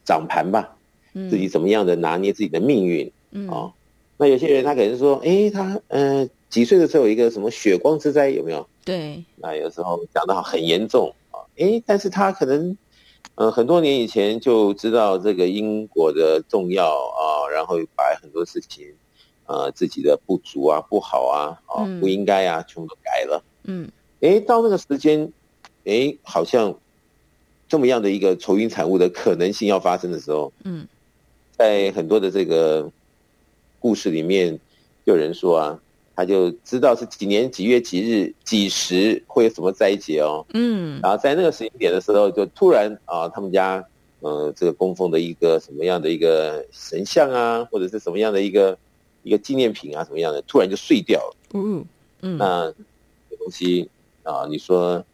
[0.04, 0.76] 掌盘吧。
[1.14, 3.10] 嗯，自己怎么样的拿捏自己的命运。
[3.30, 3.72] 嗯，哦，
[4.16, 8.68] 那有些人他可能说，哎，他嗯、呃、几岁的时候有一个什么血光之灾有没有？
[8.84, 12.76] 对，那有时候讲得很严重啊，哎，但是他可能，
[13.34, 18.86] 呃，很多年以前就知道这个因果的重要啊，然后把很多事情，
[19.46, 23.44] 呃，自己的不足啊、不好啊、啊、嗯、不应该啊，全部都改了。
[23.64, 25.30] 嗯，哎，到那个时间，
[25.84, 26.74] 哎，好像
[27.68, 30.86] 这么样的一个愁云惨雾的可能性要发生的时候，嗯，
[31.52, 32.90] 在很多的这个。
[33.80, 34.58] 故事里面
[35.04, 35.80] 有人说啊，
[36.16, 43.82] 他就知道是几年几月几日几时会有什么灾劫哦，嗯，然后在那个时间点的时候，就突然啊，他们家
[44.18, 48.76] 呃这个供奉的一个什么样的一个神像啊，或者是什么样的一个
[49.22, 51.84] 一个纪念品啊，什么样的，突然就碎掉了，嗯
[52.22, 52.74] 嗯，那
[53.30, 53.88] 这东西
[54.24, 55.04] 啊，你说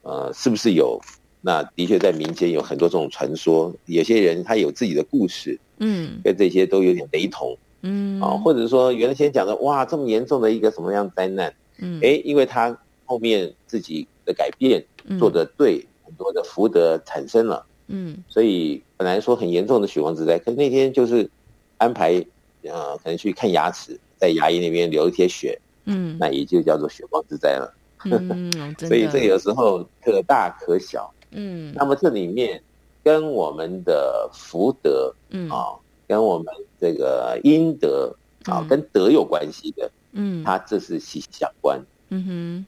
[0.00, 0.98] 呃是不是有？
[1.40, 7.56] 那的确在民间有很多这种传说，有些人他有自己的故事，嗯，跟这些都有点雷同。
[7.82, 8.20] 嗯。
[8.20, 21.30] 啊，或者说原来先讲的哇，这么严重的一个什么样灾难，嗯，哎，因为他后面自己的改变，嗯、做的对，很多的福德产生了，嗯，所以本来说很严重的血光之灾，可是那天就是
[21.78, 22.14] 安排，
[22.62, 27.72] 呃，可能去看牙齿，在牙医那边流一些血，嗯，那也就叫做血光之灾了，
[28.04, 32.62] 嗯， 所以这有时候可大可小，嗯，那么这里面
[33.02, 35.76] 跟我们的福德，嗯啊。
[36.08, 36.46] 跟我们
[36.80, 38.10] 这个阴德
[38.46, 41.78] 啊，跟德有关系的，嗯，它这是息息相关。
[42.08, 42.66] 嗯哼，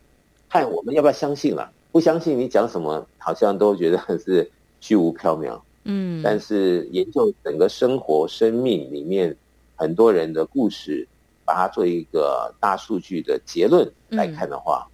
[0.50, 1.72] 看我们要不要相信了。
[1.90, 4.50] 不相信你讲什么，好像都觉得是
[4.82, 5.58] 虚无缥缈。
[5.84, 9.34] 嗯，但是研究整个生活、生命里面
[9.74, 11.08] 很多人的故事，
[11.46, 14.86] 把它做一个大数据的结论来看的话，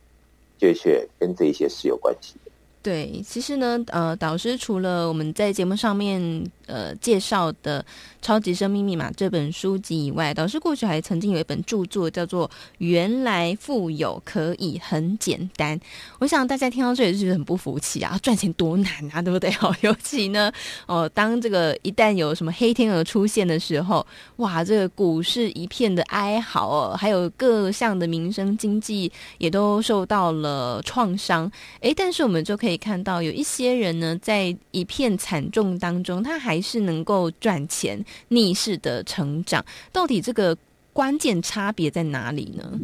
[0.61, 2.46] 确确跟这些是有关系的。
[2.87, 6.21] 对，其实呢，呃，导师除了我们在节目上面
[6.67, 7.83] 呃介绍的
[8.23, 12.49] 《超级生命密码》这本书籍以外，导师过去还曾经有一本著作叫做
[12.79, 15.79] 《原来富有可以很简单》。
[16.21, 19.51] 我想大家听到这里就觉得很不服气啊，赚钱多难啊，对不对？
[19.61, 20.51] 哦，尤其呢，
[20.87, 31.51] 哦、当这个一旦有什么黑天鹅出现的时候，哇，这个股市一片的哀嚎哦，还有各项的民生经济也都受到了创伤。
[31.81, 32.77] 哎，但是我们就可以。
[32.77, 39.65] 看到有一些人呢，在一片惨重当中，他还是能够赚钱，逆势的成长。
[39.93, 40.57] 到底这个
[40.93, 42.79] 关键差别在哪里呢？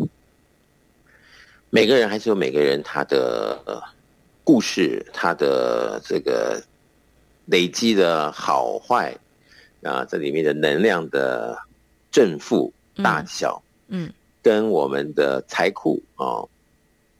[1.70, 3.82] 每个人还是有每个人他的
[4.44, 6.62] 故事，他的这个
[7.46, 9.16] 累积的好坏
[9.82, 11.58] 啊，这里面的能量的
[12.10, 16.44] 正负大小，嗯，嗯跟我们的财库啊。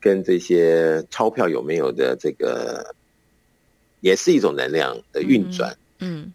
[0.05, 2.93] 跟这些钞票有没有的这个，
[4.01, 6.33] 也是一种能量的运转，嗯，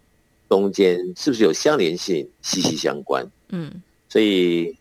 [0.49, 4.75] 中间是不是有相连性，息息相关，嗯，所以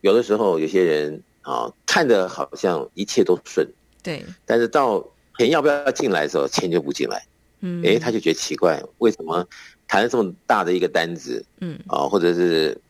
[0.00, 3.66] 有的时候有些人啊，看着好像一切都顺，
[4.02, 5.04] 对，但是到
[5.38, 7.26] 钱要不要进来的时候，钱就不进来，
[7.60, 9.46] 嗯，哎，他就觉得奇怪，为什么
[9.86, 12.80] 谈了这么大的一个单子，嗯，啊，或者是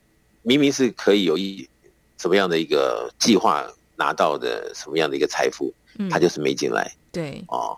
[0.42, 1.68] 明明是可以有一
[2.16, 3.68] 什么样的一个计划。
[4.00, 6.08] 拿到的什么样的一个财富，嗯。
[6.08, 6.94] 他就是没进来。
[7.10, 7.42] 对。
[7.48, 7.76] 哦，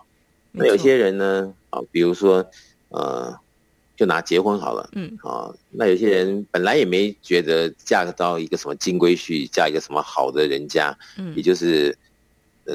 [0.51, 2.45] 那有些人呢，啊，比如说，
[2.89, 3.35] 呃，
[4.01, 11.95] 就拿结婚好了，嗯，啊，那有些人本来也没觉得嫁到一个什么金龟婿，嫁一个什么好的人家，嗯，也就是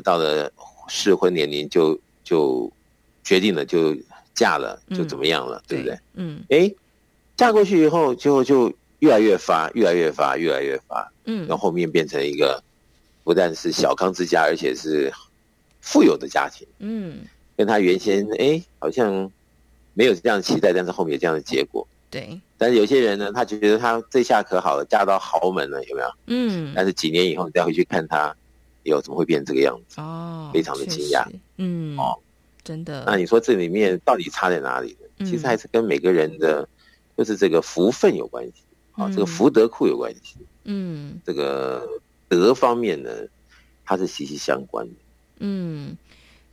[0.04, 0.48] 到了
[0.86, 2.72] 适婚年龄就就
[3.24, 3.92] 决定了就
[4.36, 5.98] 嫁了，就怎么样了，对不对？
[6.14, 6.72] 嗯，哎，
[7.36, 12.62] 嫁过去以后就就越来越发，越来越发，越来越发，嗯，然后后面变成一个
[13.24, 15.12] 不但是小康之家，而且是
[15.80, 17.24] 富有的家庭，嗯，
[17.56, 19.28] 跟他原先哎好像。
[19.96, 21.86] 没有这样的期待，但是后面有这样的结果。
[22.10, 26.08] 对，但是有些人呢，他觉得他这下可好了，嫁到豪门了，有没有？
[26.26, 26.72] 嗯。
[26.76, 28.34] 但是几年以后你再回去看他，
[28.84, 29.98] 哟，怎么会变成这个样子？
[30.00, 31.24] 哦，非常的惊讶。
[31.56, 32.16] 嗯，哦，
[32.62, 33.04] 真的。
[33.06, 35.08] 那你说这里面到底差在哪里呢？
[35.18, 36.68] 嗯、其实还是跟每个人的，
[37.16, 38.52] 就是这个福分有关系，
[38.92, 40.36] 啊、这个福德库有关系。
[40.64, 41.88] 嗯，这个
[42.28, 43.10] 德方面呢，
[43.84, 44.94] 它是息息相关的。
[45.38, 45.96] 嗯。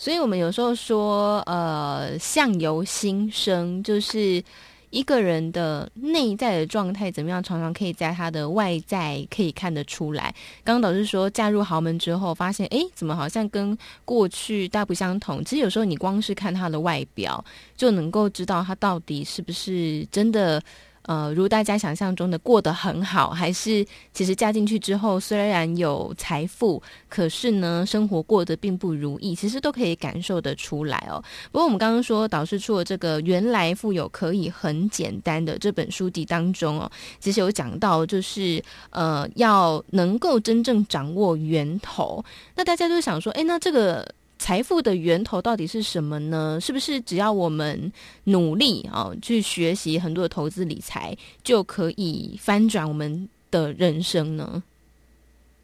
[0.03, 4.43] 所以，我们有时候说，呃，相由心生，就是
[4.89, 10.35] 一个人的内在的状态怎么样，常常可以在他的外在可以看得出来。
[10.61, 15.41] 刚刚导师说，嫁入豪门之后，发现，哎，怎么好像跟过去大不相同？
[15.45, 17.41] 其实有时候你光是看他的外表，
[17.77, 20.61] 就能够知道他到底是不是真的。
[21.03, 31.21] 呃，如大家想象中的过得很好，还是其实嫁进去之后，虽然有财富，可是呢，生活过得并不如意，其实都可以感受得出来哦。
[31.51, 36.89] 不过我们刚刚说，导师出了这个《原来富有可以很简单》的这本书籍当中哦，
[37.19, 42.23] 其实有讲到，就是呃，要能够真正掌握源头。
[42.55, 44.07] 那大家就想说，哎，那这个。
[44.43, 46.59] 财富的源头到底是什么呢？
[46.59, 47.89] 是不是只要我们
[48.25, 51.15] 努力啊，去学习很多的投资理财，
[51.45, 54.61] 就可以翻转我们的人生呢？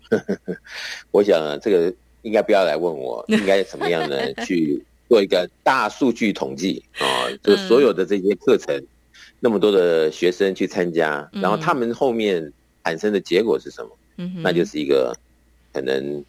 [1.12, 4.34] 我想啊，这个应该不要来问我，应该怎么样呢？
[4.46, 8.88] 去做一个大数据统计啊， 就所有的这些课程，嗯、
[9.42, 12.54] 那么多的学生去参加，然后他们后面
[12.86, 13.92] 产生的结果是什么？
[14.42, 15.14] 那就是一个
[15.74, 16.24] 可能。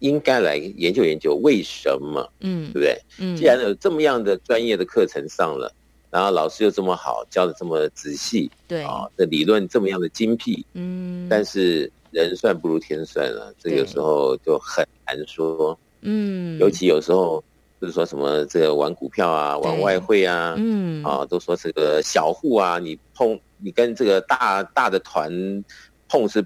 [0.00, 3.00] 应该来研究研究为什么，嗯，对不对？
[3.18, 5.72] 嗯，既然有这么样的专业的课程上了，
[6.10, 8.82] 然后老师又这么好，教的这么仔细，对。
[8.84, 17.42] 啊，这理论这么样的精辟，嗯，但是人算不如天算啊，这有时候就很难说，嗯，尤其有时候
[17.80, 25.64] 就是说什么这个玩股票啊，玩外汇啊，嗯，啊，都说这个小户啊，你碰你跟这个大大的团
[26.08, 26.44] 碰是。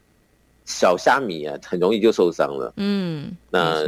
[0.64, 2.72] 小虾米啊，很容易就受伤了。
[2.76, 3.84] 嗯，那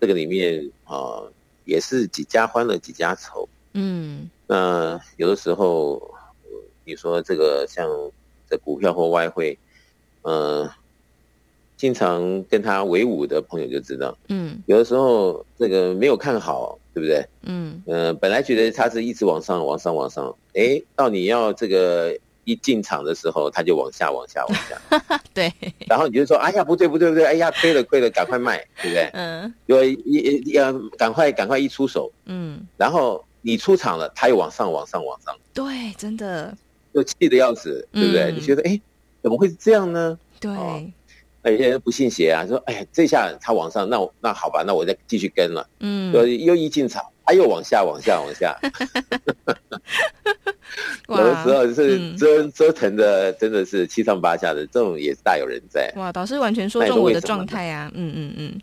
[0.00, 1.22] 这个里面啊，
[1.64, 3.48] 也是几家欢乐几家愁。
[3.72, 6.00] 嗯，那有的时候，
[6.84, 7.88] 你说这个像
[8.48, 9.58] 这股票或外汇，
[10.22, 10.70] 呃，
[11.76, 14.16] 经常跟他为伍的朋友就知道。
[14.28, 17.26] 嗯，有的时候这个没有看好，对不对？
[17.42, 22.16] 嗯，呃，本来觉得它是一直往上、往上、往上，哎，到你要这个。
[22.50, 25.20] 一进场的时候，他就往下、往下、往下。
[25.32, 25.52] 对，
[25.88, 27.24] 然后你就说：“哎呀，不对，不对，不对！
[27.24, 32.10] 哎呀，亏了，亏了，赶快卖，对不对？”嗯，因为一要赶快、赶快一出手。
[32.26, 35.36] 嗯，然后你出场了，他又往上、往上、往上。
[35.54, 36.56] 对，真的，
[36.92, 38.32] 就气得要死，对不对？
[38.32, 38.80] 你觉得，哎，
[39.22, 40.18] 怎么会是这样呢？
[40.40, 40.50] 对，
[41.42, 48.58] 那有些人不信邪啊，说：“哎呀，这下他往上，那那好吧，那我再继续跟了。”嗯，又又一进场，他又往下、往下、往下。
[51.08, 55.92] 有的时候是折折腾的，真的是七上八下的，这种也是大有人在。
[55.96, 57.90] 哇，导师完全说中我的状态啊！
[57.94, 58.60] 嗯嗯嗯。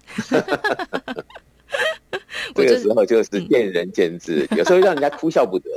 [2.56, 5.70] 这个时候就是见仁见智，有时候让人家哭笑不得，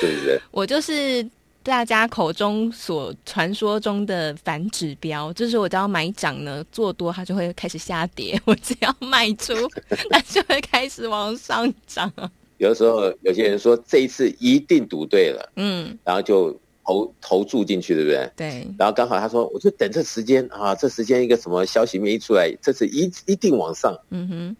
[0.00, 0.40] 是不是？
[0.50, 1.24] 我就是
[1.62, 9.52] 大家口中所传说中的反指标，就是我只要买涨呢，做多它就会开始下跌；我只要卖出，
[10.10, 12.10] 它就会开始往上涨。
[12.56, 18.30] 有的时候，有些人说这一次一定赌对了，嗯，然后就投投注进去，对不对？
[18.36, 18.66] 对。
[18.78, 24.56] 然后刚好他说，我就等这时间啊，这时间一个什么消息面一出来，这次一一定往上，嗯哼。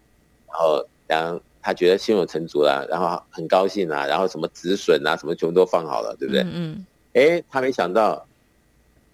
[0.46, 6.42] 然后，然后他觉得心有成竹了，然后很高兴啊，然后什么止损啊，什么全部都放好了，对不对？
[6.46, 6.84] 嗯。
[7.14, 8.26] 哎，他没想到，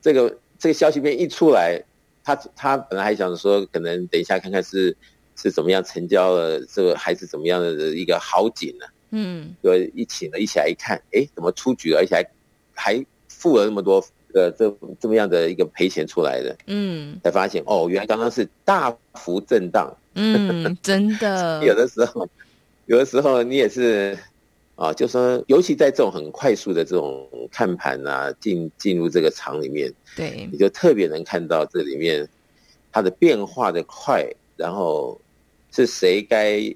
[0.01, 1.83] 这个这个消息面一出来，
[2.25, 4.97] 他他本来还想说，可能等一下看看是。
[5.39, 6.59] 是怎么样成交了？
[6.65, 8.87] 这个还是怎么样的一个好景呢？
[9.11, 11.99] 嗯，就一起呢，一起来一看，哎，怎么出局了？
[11.99, 12.27] 而且还
[12.75, 16.57] 还付了那么多呃，这这么样的一个赔钱出来的？
[16.69, 19.95] 嗯，才发现哦，原来刚刚是大幅震荡。
[20.15, 21.61] 嗯，真的。
[21.63, 22.27] 有的时候，
[22.87, 24.19] 有的时候你也是
[24.77, 32.29] 啊，就说，尤其在这种很快速的这种看盘啊，进进入这个场里面，对，你就特别能看到这里面
[32.93, 34.24] 它的变化的快，
[34.57, 35.20] 然后。
[35.72, 36.74] 是谁该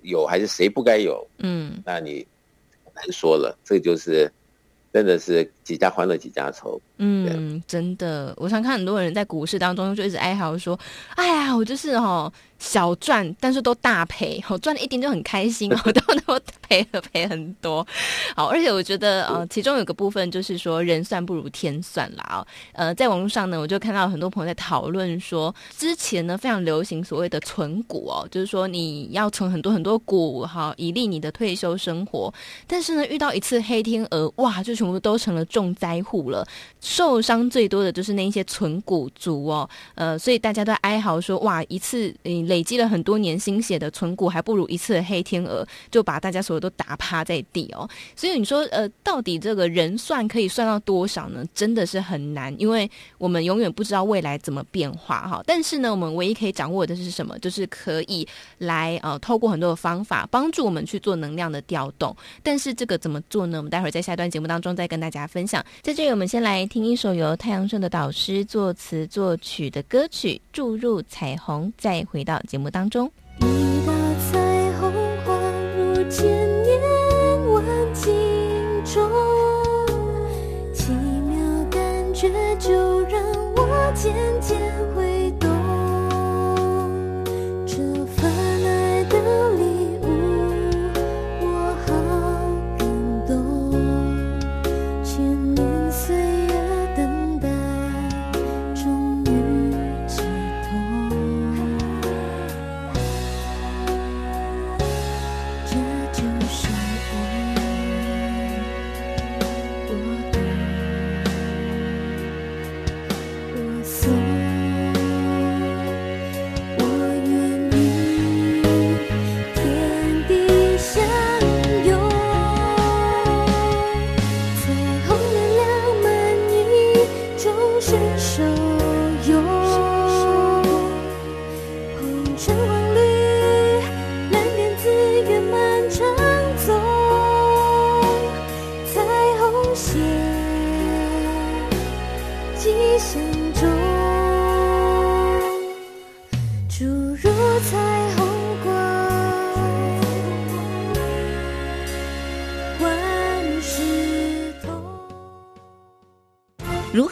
[0.00, 1.26] 有还是谁不该有？
[1.40, 2.26] 嗯，那你
[2.94, 3.54] 难说了。
[3.62, 4.32] 这就是
[4.94, 6.80] 真的是几家欢乐几家愁。
[6.96, 10.78] 嗯，真的，我常看很多人在股市当中就一直哀嚎说
[11.16, 14.40] ：“哎呀，我就是哦。”小赚，但是都大赔。
[14.48, 16.38] 我赚了一点就很开心， 我都都
[16.68, 17.84] 赔了赔很多。
[18.36, 22.24] 好，而且我觉得呃，其中有个部分就是说，人算不如天算啦。
[22.30, 22.46] 哦。
[22.74, 32.32] 呃，在网络上呢，我就看到很多朋友在讨论说，之前呢非常流行所谓的存股哦，就是说你要存很多很多股哈，以利你的退休生活。
[32.66, 36.46] 但是呢，遇到一次黑天鹅，哇，就全部都成了重灾户了。
[36.82, 39.68] 受伤最多的就是那一些存股族哦。
[39.94, 42.49] 呃，所以大家都哀嚎说，哇，一次嗯。
[42.50, 47.88] 累积了很多年心血的存股，还不如一次黑天鹅就把大家所有都打趴在地哦。
[48.16, 51.44] 所以你说，呃，到底这个人算可以算到多少呢？
[51.54, 55.40] 真的是很难，因为我们永远不知道未来怎么变化哈。
[55.46, 57.38] 但是呢，我们唯一可以掌握的是什么？
[57.38, 58.26] 就是可以
[58.58, 62.16] 来呃，透过很多的方法帮助我们去做能量的调动。
[62.42, 63.58] 但是这个怎么做呢？
[63.58, 65.64] 我们待会儿在下一段节目当中再跟大家分享。
[65.82, 72.39] 在这里，我们先来听一首由太阳盛的导师作词作曲的歌曲《注入彩虹》，再回到。
[72.46, 73.10] 节目当中，
[73.40, 73.92] 一道
[74.30, 74.92] 彩虹
[75.24, 75.34] 划
[75.76, 76.02] 入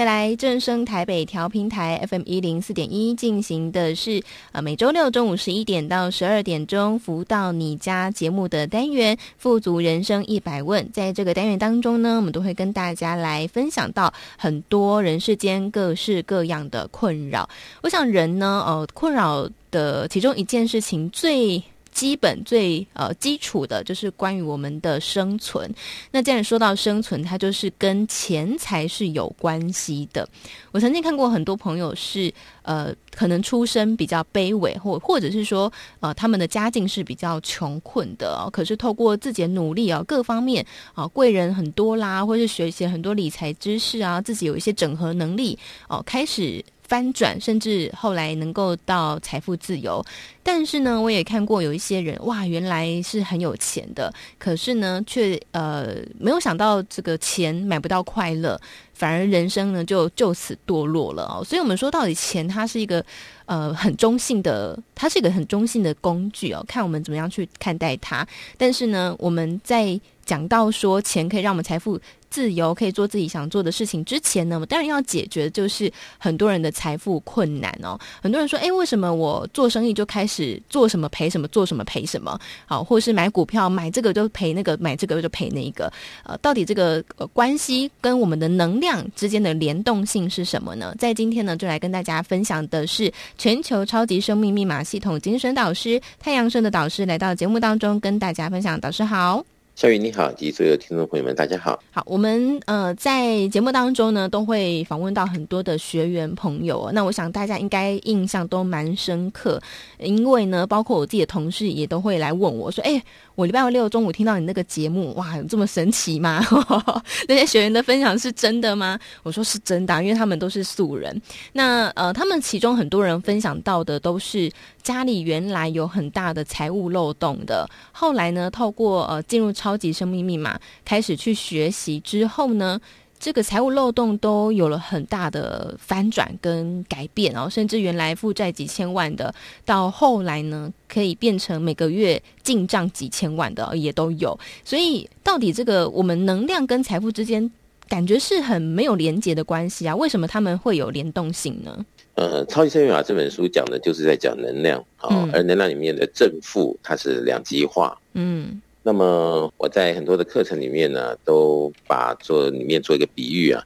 [0.00, 17.46] 回来正声台北调频台 FM 一零四点一进行的是呃每周六中午十一点到十二点钟福到你家节目的单元富足人生一百问，在这个单元当中呢，我们都会跟大家来分享到很多人世间各式各样的困扰。
[17.82, 21.62] 我想人呢，呃，困扰的其中一件事情最。
[21.92, 25.72] 基本最呃基础的就是关于我们的生存。
[26.10, 30.28] 那既然说到生存，它就是跟钱财是有关系的。
[30.72, 32.32] 我曾经看过很多朋友是
[32.62, 38.48] 呃，可能出身比较卑微，或或者是说呃，他们的家境是比较穷困的。
[38.52, 40.64] 可是透过自己的努力啊，各方面
[40.94, 46.64] 啊，贵人很多啦，或是学习很多理财知识啊，自己有一些整合能力哦，开始。
[46.90, 50.04] 翻转，甚至后来能够到财富自由。
[50.42, 58.58] 但是呢，我也看过有一些人，哇，原来是很有钱的，可是呢，却呃没有想到这个钱买不到快乐，
[58.94, 61.44] 反而人生呢就就此堕落了哦。
[61.44, 63.04] 所以，我们说到底，钱它是一个
[63.44, 68.26] 呃很中性的，它是一个很中性的工具哦，看我们怎么样去看待它。
[68.56, 72.00] 但是呢，我们在讲到说钱可以让我们财富。
[72.30, 77.98] 自由可以做自己想做的事情之前呢，我当然要解决就是很多人的财富困难哦。
[78.22, 82.38] 很多人说，诶，为什么我做生意就开是做什么赔什么，做什么赔什么？
[82.66, 85.92] 好，或是买股票买这个就赔那个，买这个就赔那个。
[86.22, 87.02] 呃，到底这个
[87.32, 90.94] 关系跟我们的能量之间的联动性是什么呢？
[90.98, 98.80] 在今天呢，就来跟大家分享的是全球超级生命密码系统精神导师太阳升的导师来到节目当中跟大家分享。
[98.80, 99.59] 导师好。
[99.80, 101.82] 小雨你好，及所有听众朋友们，大家好。
[101.90, 106.90] 好，我们呃在节目当中呢，都会访问到很多的学员朋友。
[106.92, 109.58] 那我想大家应该印象都蛮深刻，
[109.98, 113.02] 因为呢，包括我自己的同事也都会来问我说：“哎，
[113.36, 116.44] 我礼拜六中午听到你那个节目，哇，有这么神奇吗？
[117.26, 121.18] 那些学员的分享是真的吗？”我说是真的，因为他们都是素人。
[121.54, 124.52] 那呃，他们其中很多人分享到的都是
[124.82, 132.80] 家里原来有很大的财务漏洞的，后来呢，透过呃进入超级生命密码开始去学习之后呢，
[133.18, 144.38] 这个财务漏洞都有了很大的翻转跟改变哦，甚至原来负债几千万的，到后来呢，可以变成每个月进账几千万的也都有。
[144.64, 147.50] 所以，到底这个我们能量跟财富之间，
[147.88, 149.94] 感觉是很没有连结的关系啊？
[149.94, 151.84] 为什么他们会有联动性呢？
[152.20, 158.60] 呃，《超级生命法》这本书讲的就是在讲能量啊，嗯、而能量里面的正负它是两极化，嗯。
[158.82, 163.62] 那么我在很多的课程里面呢，都把做里面做一个比喻啊，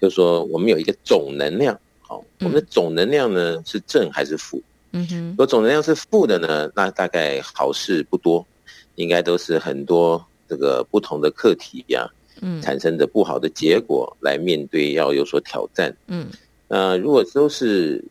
[0.00, 4.62] 就是说我们有一个总能量，好，我们的总能量呢是正还是负？
[4.92, 8.46] 嗯哼，如果总能量是负的呢，那大概好事不多，
[8.94, 12.08] 应该都是很多这个不同的课题呀，
[12.40, 16.26] 嗯，产生的不好的结果来面对要有所挑战，嗯，
[16.68, 18.02] 那如果都是。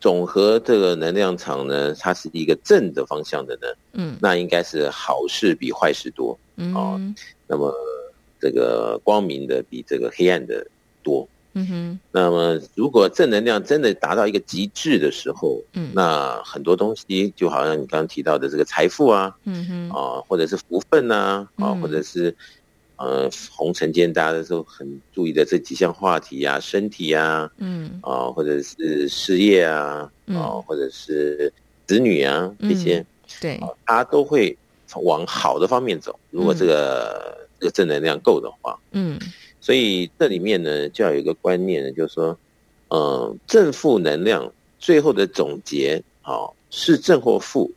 [0.00, 7.00] 总和这个能量场呢，它是一个正的方向的呢，嗯，那应该是好事比坏事多，嗯，哦，
[7.46, 7.72] 那么
[8.38, 10.66] 这个光明的比这个黑暗的
[11.02, 22.36] 多，嗯哼，那么如果正能量真的达到一个极致的时候，嗯，那很多东西就好像你刚刚提到的这个财富啊，嗯哼，啊，或者是福分呐，啊，或者是。
[22.96, 31.52] 呃，红尘间大家都很注意的这几项话题啊，身体啊，嗯，啊，或者是事业啊，嗯、啊，或者是
[31.86, 33.06] 子女啊，这些，嗯、
[33.40, 34.56] 对，大家都会
[35.02, 36.16] 往好的方面走。
[36.30, 39.18] 如果这个、嗯、这个正能量够的话，嗯，
[39.60, 42.38] 所以这里面呢，就要有一个观念呢，就是说，
[42.88, 47.72] 嗯、呃，正负能量最后的总结，啊，是正或负，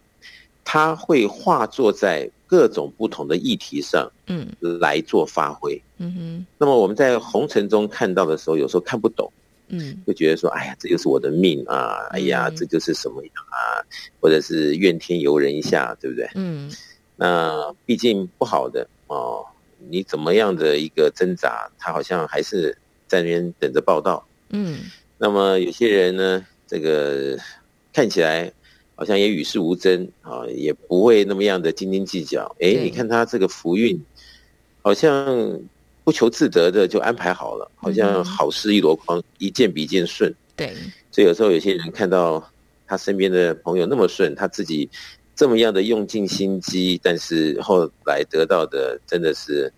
[0.68, 2.30] 它会化作在。
[2.50, 4.48] 各种不同的议题上，嗯，
[4.80, 6.46] 来做发挥，嗯哼。
[6.58, 9.30] 那么我们在红尘中看到的时候，有时候看不懂，
[9.68, 13.84] 嗯，就觉得说，哎呀，这就是我的命啊，哎呀，这就是什么样啊，
[14.22, 16.26] 或者是怨天尤人一下，对不对？
[16.36, 16.72] 嗯。
[17.18, 19.46] 那毕竟不好的哦，
[19.90, 22.78] 你怎么样的一个挣扎，他好像还是
[23.10, 24.80] 在那边等着报道，嗯。
[25.18, 27.38] 那么有些人呢，这个
[27.92, 28.50] 看起来。
[28.98, 32.44] 好像也与世无争啊，也不会那么样的斤斤计较。
[32.60, 34.04] 哎，你看他这个福运，
[34.82, 35.60] 好像
[36.04, 40.34] 不求自得的就安排好了，好像好事一箩筐，一件比一件顺。
[40.56, 40.74] 对，
[41.12, 42.44] 所以有时候有些人看到
[42.88, 44.90] 他身边的朋友那么顺，他自己
[45.36, 49.72] 这么样的用尽心机，但是后来得到的真的是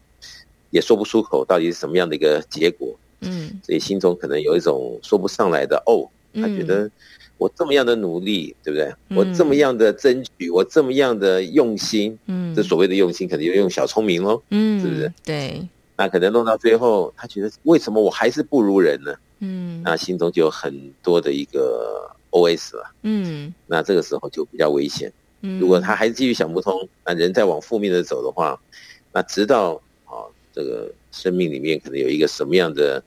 [0.70, 2.98] 也说不出口，到底是什么样的一个结果？
[3.22, 6.90] 嗯，所以心中可能有一种说不上来的哦，他觉得。
[7.40, 8.94] 我这么样的努力，对不对？
[9.08, 15.14] 嗯、我这么样的争取，我这么样的用心，嗯，这所谓的用心，可能就用小聪明喽，嗯，是不是？
[15.24, 15.66] 对，
[15.96, 19.16] 那可能弄到最后，他觉得为什么我还是不如人呢？
[19.40, 25.10] 嗯，那心中就有很多的一个 OS 了，嗯，那这个时候就比较危险。
[25.40, 28.60] 嗯，如果他还是继续想不通，那人再往负面的走的话，
[29.14, 33.02] 那直到啊，这个生命里面可能有一个什么样的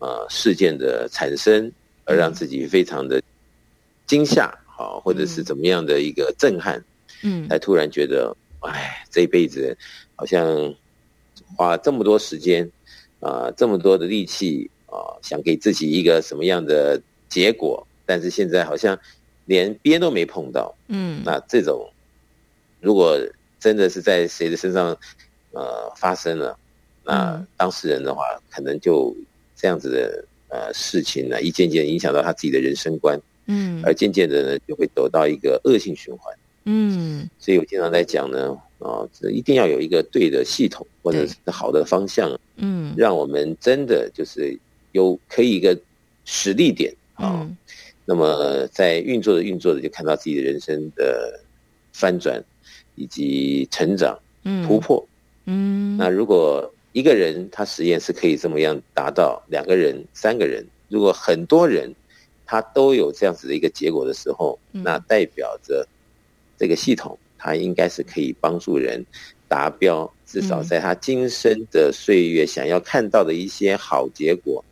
[0.00, 1.70] 呃事件的产生，
[2.06, 3.20] 而让自己非常的。
[4.06, 6.80] 惊吓，好，或者是怎么样的一个震撼，
[7.24, 9.76] 嗯，才突然觉得，哎，这一辈子
[10.14, 10.72] 好像
[11.56, 12.64] 花这么多时间，
[13.18, 18.96] 啊、呃，这么多的力气，啊、呃，想给自己一个什么样的结果，但是现在好像
[19.46, 21.90] 连边都没碰到，嗯，那这种
[22.80, 23.18] 如果
[23.58, 24.96] 真的是在谁的身上，
[25.50, 26.56] 呃，发生了，
[27.02, 29.12] 那当事人的话，可能就
[29.56, 33.20] 这样子的呃事情呢，一件件影响到他自己的人生观。
[33.48, 36.34] 嗯，而渐渐的呢，就会走到一个恶性循环。
[36.64, 42.36] 嗯，所以我经常在讲呢，啊、一定要有一个对的系统或者是好的方向。
[42.56, 44.58] 嗯，让我们真的就是
[44.90, 45.78] 有可以一个
[46.24, 47.48] 实力点啊。
[48.04, 51.40] 那么在运作的运作的，就看到自己的人生的
[51.92, 52.42] 翻转
[52.96, 54.18] 以及成长、
[54.66, 55.06] 突破。
[55.44, 61.94] 嗯，那如果一个人他实验是可以这么样达到，两个人、三个人，如果很多人。
[62.48, 65.84] 他都有这样子的一个结果的时候，那代表着
[66.56, 69.04] 这个系统，它应该是可以帮助人
[69.48, 74.64] 达标，至少在他今生的岁月想要看到的一些好结果，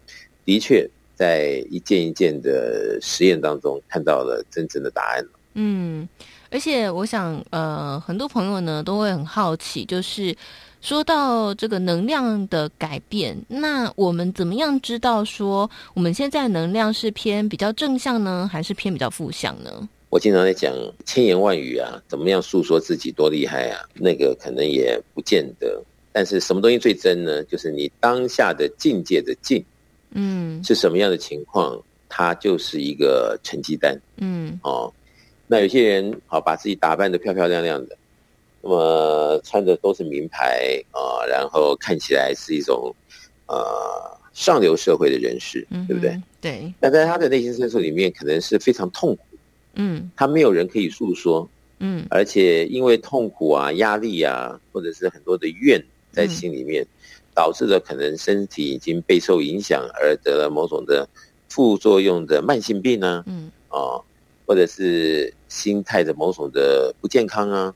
[0.45, 5.27] 的确在一件一件的实验当中看到了真正的答案。
[5.55, 6.09] 嗯，
[6.53, 10.33] 而且我想，呃，很多朋友呢都会很好奇，就是。
[10.85, 19.89] 说到这个能量的改变，那我们怎么样知道说我们现在能量是偏比较正向呢，还是偏比较负向呢？
[20.11, 20.74] 我经常在讲
[21.07, 23.80] 千言万语啊，怎么样诉说自己多厉害啊？
[23.95, 25.82] 那个可能也不见得。
[26.12, 27.43] 但是什么东西最真呢？
[27.45, 29.64] 就是你当下的境界的境，
[30.11, 34.93] 嗯，是什么样的情况，它就是一个成绩单，嗯，哦。
[35.47, 37.97] 那有些人好把自己打扮的漂漂亮亮的，
[38.65, 42.95] 那么穿的都是名牌啊，呃，然后看起来是一种
[43.47, 43.55] 呃
[44.33, 46.19] 上流社会的人士，嗯，对不对？
[46.41, 46.73] 对。
[46.81, 49.23] 但在他的内心深处里面，可能是非常痛苦，
[49.75, 51.47] 嗯，他没有人可以诉说，
[51.81, 55.79] 嗯，而且因为痛苦啊、压力啊，或者是很多的怨
[56.11, 56.89] 在心里面，嗯，
[57.35, 61.07] 导致了可能身体已经备受影响，而得了某种的
[61.51, 64.01] 副作用的慢性病呢，嗯，啊。
[64.47, 67.75] 或者是心态的某种的不健康啊，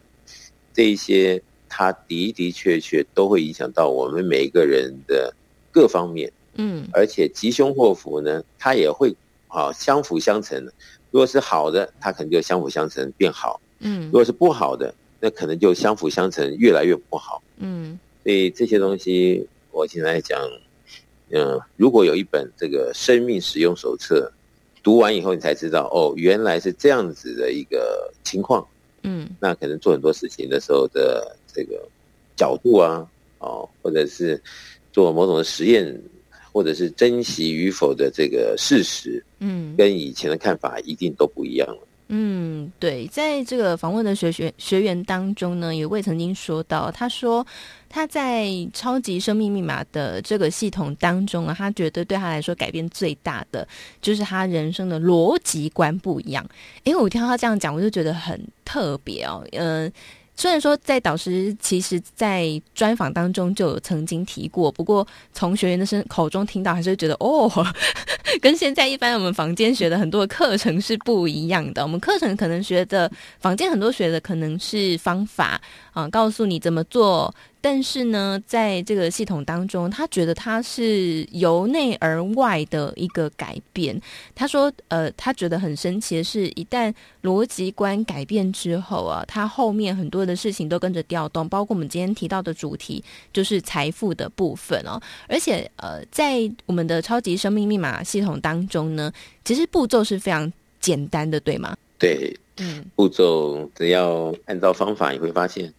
[0.79, 5.35] 这一些，它的的确确都会影响到我们每一个人的
[5.73, 9.13] 各方面，嗯，而且吉凶祸福呢，它也会
[9.49, 10.65] 啊相辅相成。
[11.11, 17.99] 如果是好的，它可能就相辅相成变好，嗯；如果是不好的，那可能就相辅相成越来越不好，嗯。
[18.23, 20.41] 所以这些东西，我现在讲，
[21.31, 24.33] 嗯，如果有一本这个生命使用手册。
[24.81, 28.65] 读完以后，你才知道哦，原来是这样子的一个情况。
[29.09, 31.89] 嗯，那可能做很多事情的时候的这个
[32.37, 34.41] 角度啊，哦，或者是
[34.93, 35.99] 做某种的实验，
[36.53, 41.88] 或者是珍惜与否的这个事实，嗯，跟以前的看法一定都不一样了。
[42.11, 47.47] 嗯，对，在这个访问的学学学员当中呢，有位曾经说到，他说
[47.87, 53.69] 他在超级生命密码的这个系统当中啊，他觉得对他来说改变最大的
[54.01, 56.43] 就是他人生的逻辑观不一样。
[56.83, 59.93] 因为，我听到他这样讲，我就觉得很特别哦，嗯、
[60.39, 67.51] 虽然说在导师其实，在专访当中就有曾经提过，不过从学员的声口中听到，还是觉得哦，
[68.41, 71.83] 跟现在一般我们房间学的很多课程是不一样的。
[71.83, 73.11] 我们课程可能学的
[73.41, 75.61] 房间很多学的可能是方法
[75.99, 77.35] 啊、呃，告诉你怎么做。
[77.61, 84.01] 但是呢，在这个系统当中，他觉得他是由内而外的一个改变。
[84.33, 86.95] 他说：“呃，他觉得很神奇的是，一旦
[87.25, 95.01] 逻辑观改变之后啊，他后面很多的事情都跟着调动，包括我们今天提到的主题，就是财富的部分哦。
[95.27, 99.13] 而且，呃，在我们的超级生命密码系统当中呢，
[99.45, 101.77] 其实步骤是非常简单的，对吗？
[101.99, 105.75] 对，嗯，步骤只要按照方法，你会发现。”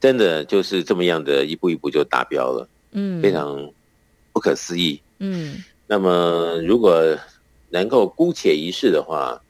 [0.00, 3.70] 真的就是这么样的一步一步就达标了，嗯，非常
[4.32, 5.62] 不可思议，嗯。
[5.86, 7.04] 那么如果
[7.68, 9.40] 能够姑且一试的话，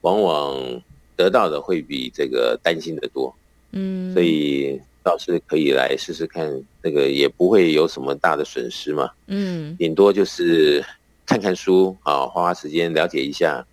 [0.00, 0.82] 往往
[1.14, 3.32] 得到的会比这个担心的多，
[3.72, 4.12] 嗯。
[4.12, 6.50] 所以倒是可以来试试看，
[6.82, 9.76] 那个也不会有什么大的损失嘛，嗯。
[9.78, 10.84] 顶多就是
[11.24, 13.64] 看看书啊，花花时间了解一下，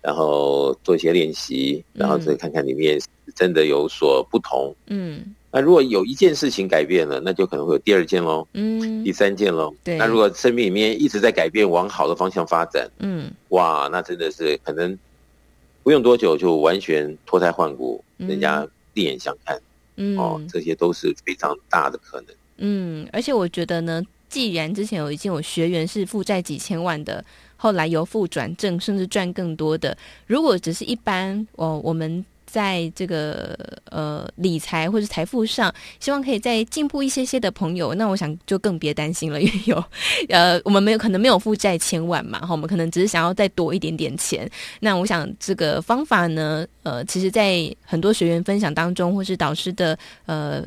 [0.00, 2.98] 然后做一些练习，然后再看看里面
[3.34, 5.34] 真的有所不同，嗯。
[5.54, 9.74] 那如果有一件事情改变了，那就可能会有第二件喽，嗯，第三件喽。
[9.84, 9.98] 对。
[9.98, 14.98] 那如果生命里面一直在改变，往好的方向发展，嗯，哇，那真的是可能
[15.82, 19.60] 不用多久就完全脱胎换骨，嗯，人家另眼相看，
[19.96, 22.34] 嗯，哦，这些都是非常大的可能。
[22.56, 27.22] 嗯，而且我觉得呢，既然之前有已经有学员是负债几千万的，
[27.56, 29.94] 后来由负转正，甚至赚更多的，
[30.26, 32.24] 如果只是一般，哦，我们。
[32.52, 39.84] 在这个呃理财或者财富上，希望可以再进步一些些的朋友，那我想就更别担心了，因为有
[40.28, 44.46] 呃我们没有可能没有负债千万嘛，哈，我们可能只是想要再多一点点钱。
[44.78, 50.62] 那我想这个方法呢，呃，其实在很多学员分享当中，或是导师的呃。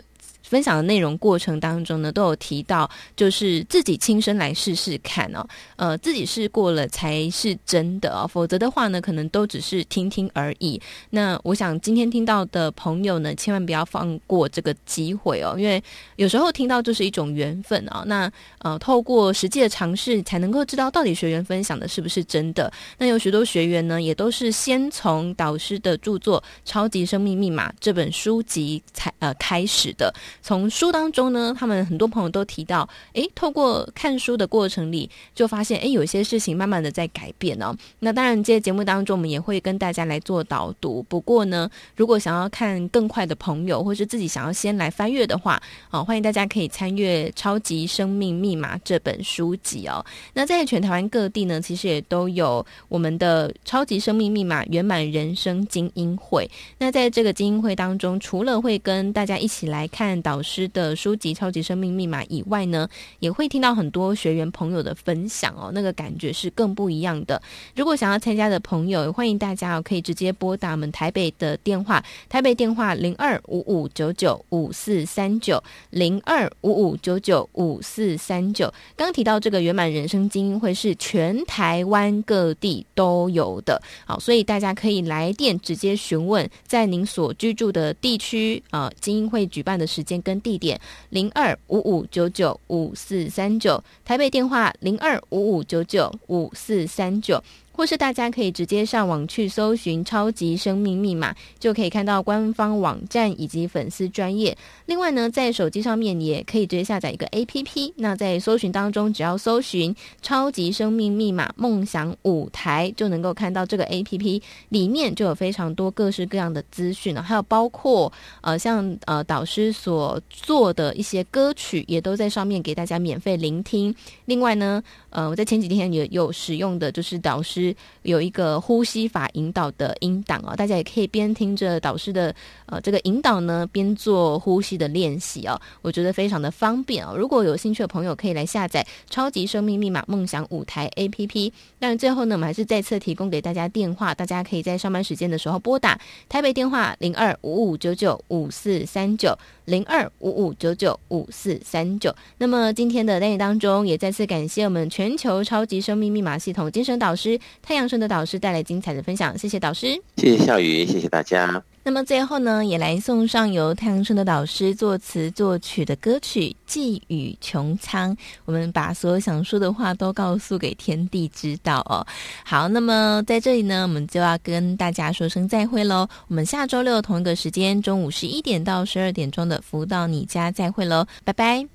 [0.47, 10.79] 分享的内容过程当中呢，都有提到，就是自己亲身来试试看哦，呃，自己试过了才是真的哦，否则的话呢，可能都只是听听而已。
[11.09, 15.83] 那我想今天听到的朋友呢，千万不要放过这个机会哦，因为
[16.15, 18.03] 有时候听到就是一种缘分啊。
[18.05, 22.71] 那呃，透过实际的尝试，才能够知道到底学员分享的是不是真的。
[22.97, 30.13] 那有许多学员呢，也都是先从导师的著作《超级生命密码》这本书籍才呃开始的。
[30.45, 37.75] 从书当中呢，他们很多朋友都提到，诶，透过看书的过程里，就发现，诶，有些事情慢慢的在改变哦。
[37.97, 41.01] 那当然，这些节目当中，我们也会跟大家来做导读。
[41.09, 50.05] 不过呢，如果想要看更快的朋友，或是自己想要先来翻阅的话，啊，欢迎大家可以参阅《超级生命密码》这本书籍哦。
[50.35, 56.45] 那在全台湾各地呢，其实也都有我们的《超级生命密码圆满人生精英会》。
[56.77, 67.41] 那在这个精英会当中，除了会跟大家一起来看导老师的书籍《超级生命密码》以外呢，也会听到很多学员朋友的分享哦，那个感觉是更不一样的。
[67.73, 78.69] 如果想要参加的朋友，欢迎大家哦，可以直接拨打我们台北的电话，台北电话零二五五九九五四三九零二五五九九五四三九。
[78.97, 97.41] 刚提到这个圆满人生精英会是全台湾各地都有的，好，所以大家可以来电直接询问，在您所居住的地区啊，精英会举办的时间跟地点，零二五五九九五四三九，台北电话零二五五九九五四三九。
[97.75, 104.57] 或是大家可以直接上网去搜寻“超级生命密码”，就可以看到官方网站以及粉丝专页。
[104.85, 107.91] 另外呢，在手机上面也可以直接下载一个 APP。
[107.97, 118.11] 那在搜寻当中，只要搜寻“超级生命密码梦想舞台”，就能够看到这个 APP 里面就有非常多各式各样的资讯了，还有包括
[118.41, 123.93] 呃像呃导师所做的一些歌曲，也都在上面给大家免费聆听。
[124.25, 124.81] 另外呢，
[125.15, 127.73] 呃我在前几天也有使用的就是导师。
[128.03, 132.33] 有一个呼吸法引导的音档哦，大家也可以边听着导师的
[132.65, 137.15] 呃这个引导呢，边做呼吸的练习哦，我觉得非常的方便哦。
[137.17, 141.51] 如果有兴趣的朋友，可以来下载《超级生命密码梦想舞台》APP。
[141.79, 145.99] 但最后呢，我们还是再次提供给大家电话，大家可以在上班时间的时候拨打
[146.29, 149.35] 台北电话零二五五九九五四三九
[149.65, 152.15] 零二五五九九五四三九。
[152.37, 157.39] 那么今天的单元当中，也再次感谢我们全球超级生命密码系统精神导师。
[157.61, 161.63] 太阳神的导师带来精彩的分享，谢谢导师，谢谢笑宇，谢谢大家。
[161.87, 168.11] 那么最后呢，也来送上由太阳盛德导师作词作曲的歌曲《寄语穹苍》，
[168.45, 172.03] 我们把所有想说的话都告诉给天地知道哦。
[172.43, 176.07] 好，那么在这里呢，我们就要跟大家说声再会喽。
[176.27, 181.67] 我们下周六同一个时间，中午十一点到十二点钟的福到你家再会喽，拜拜。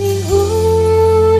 [0.00, 1.38] 无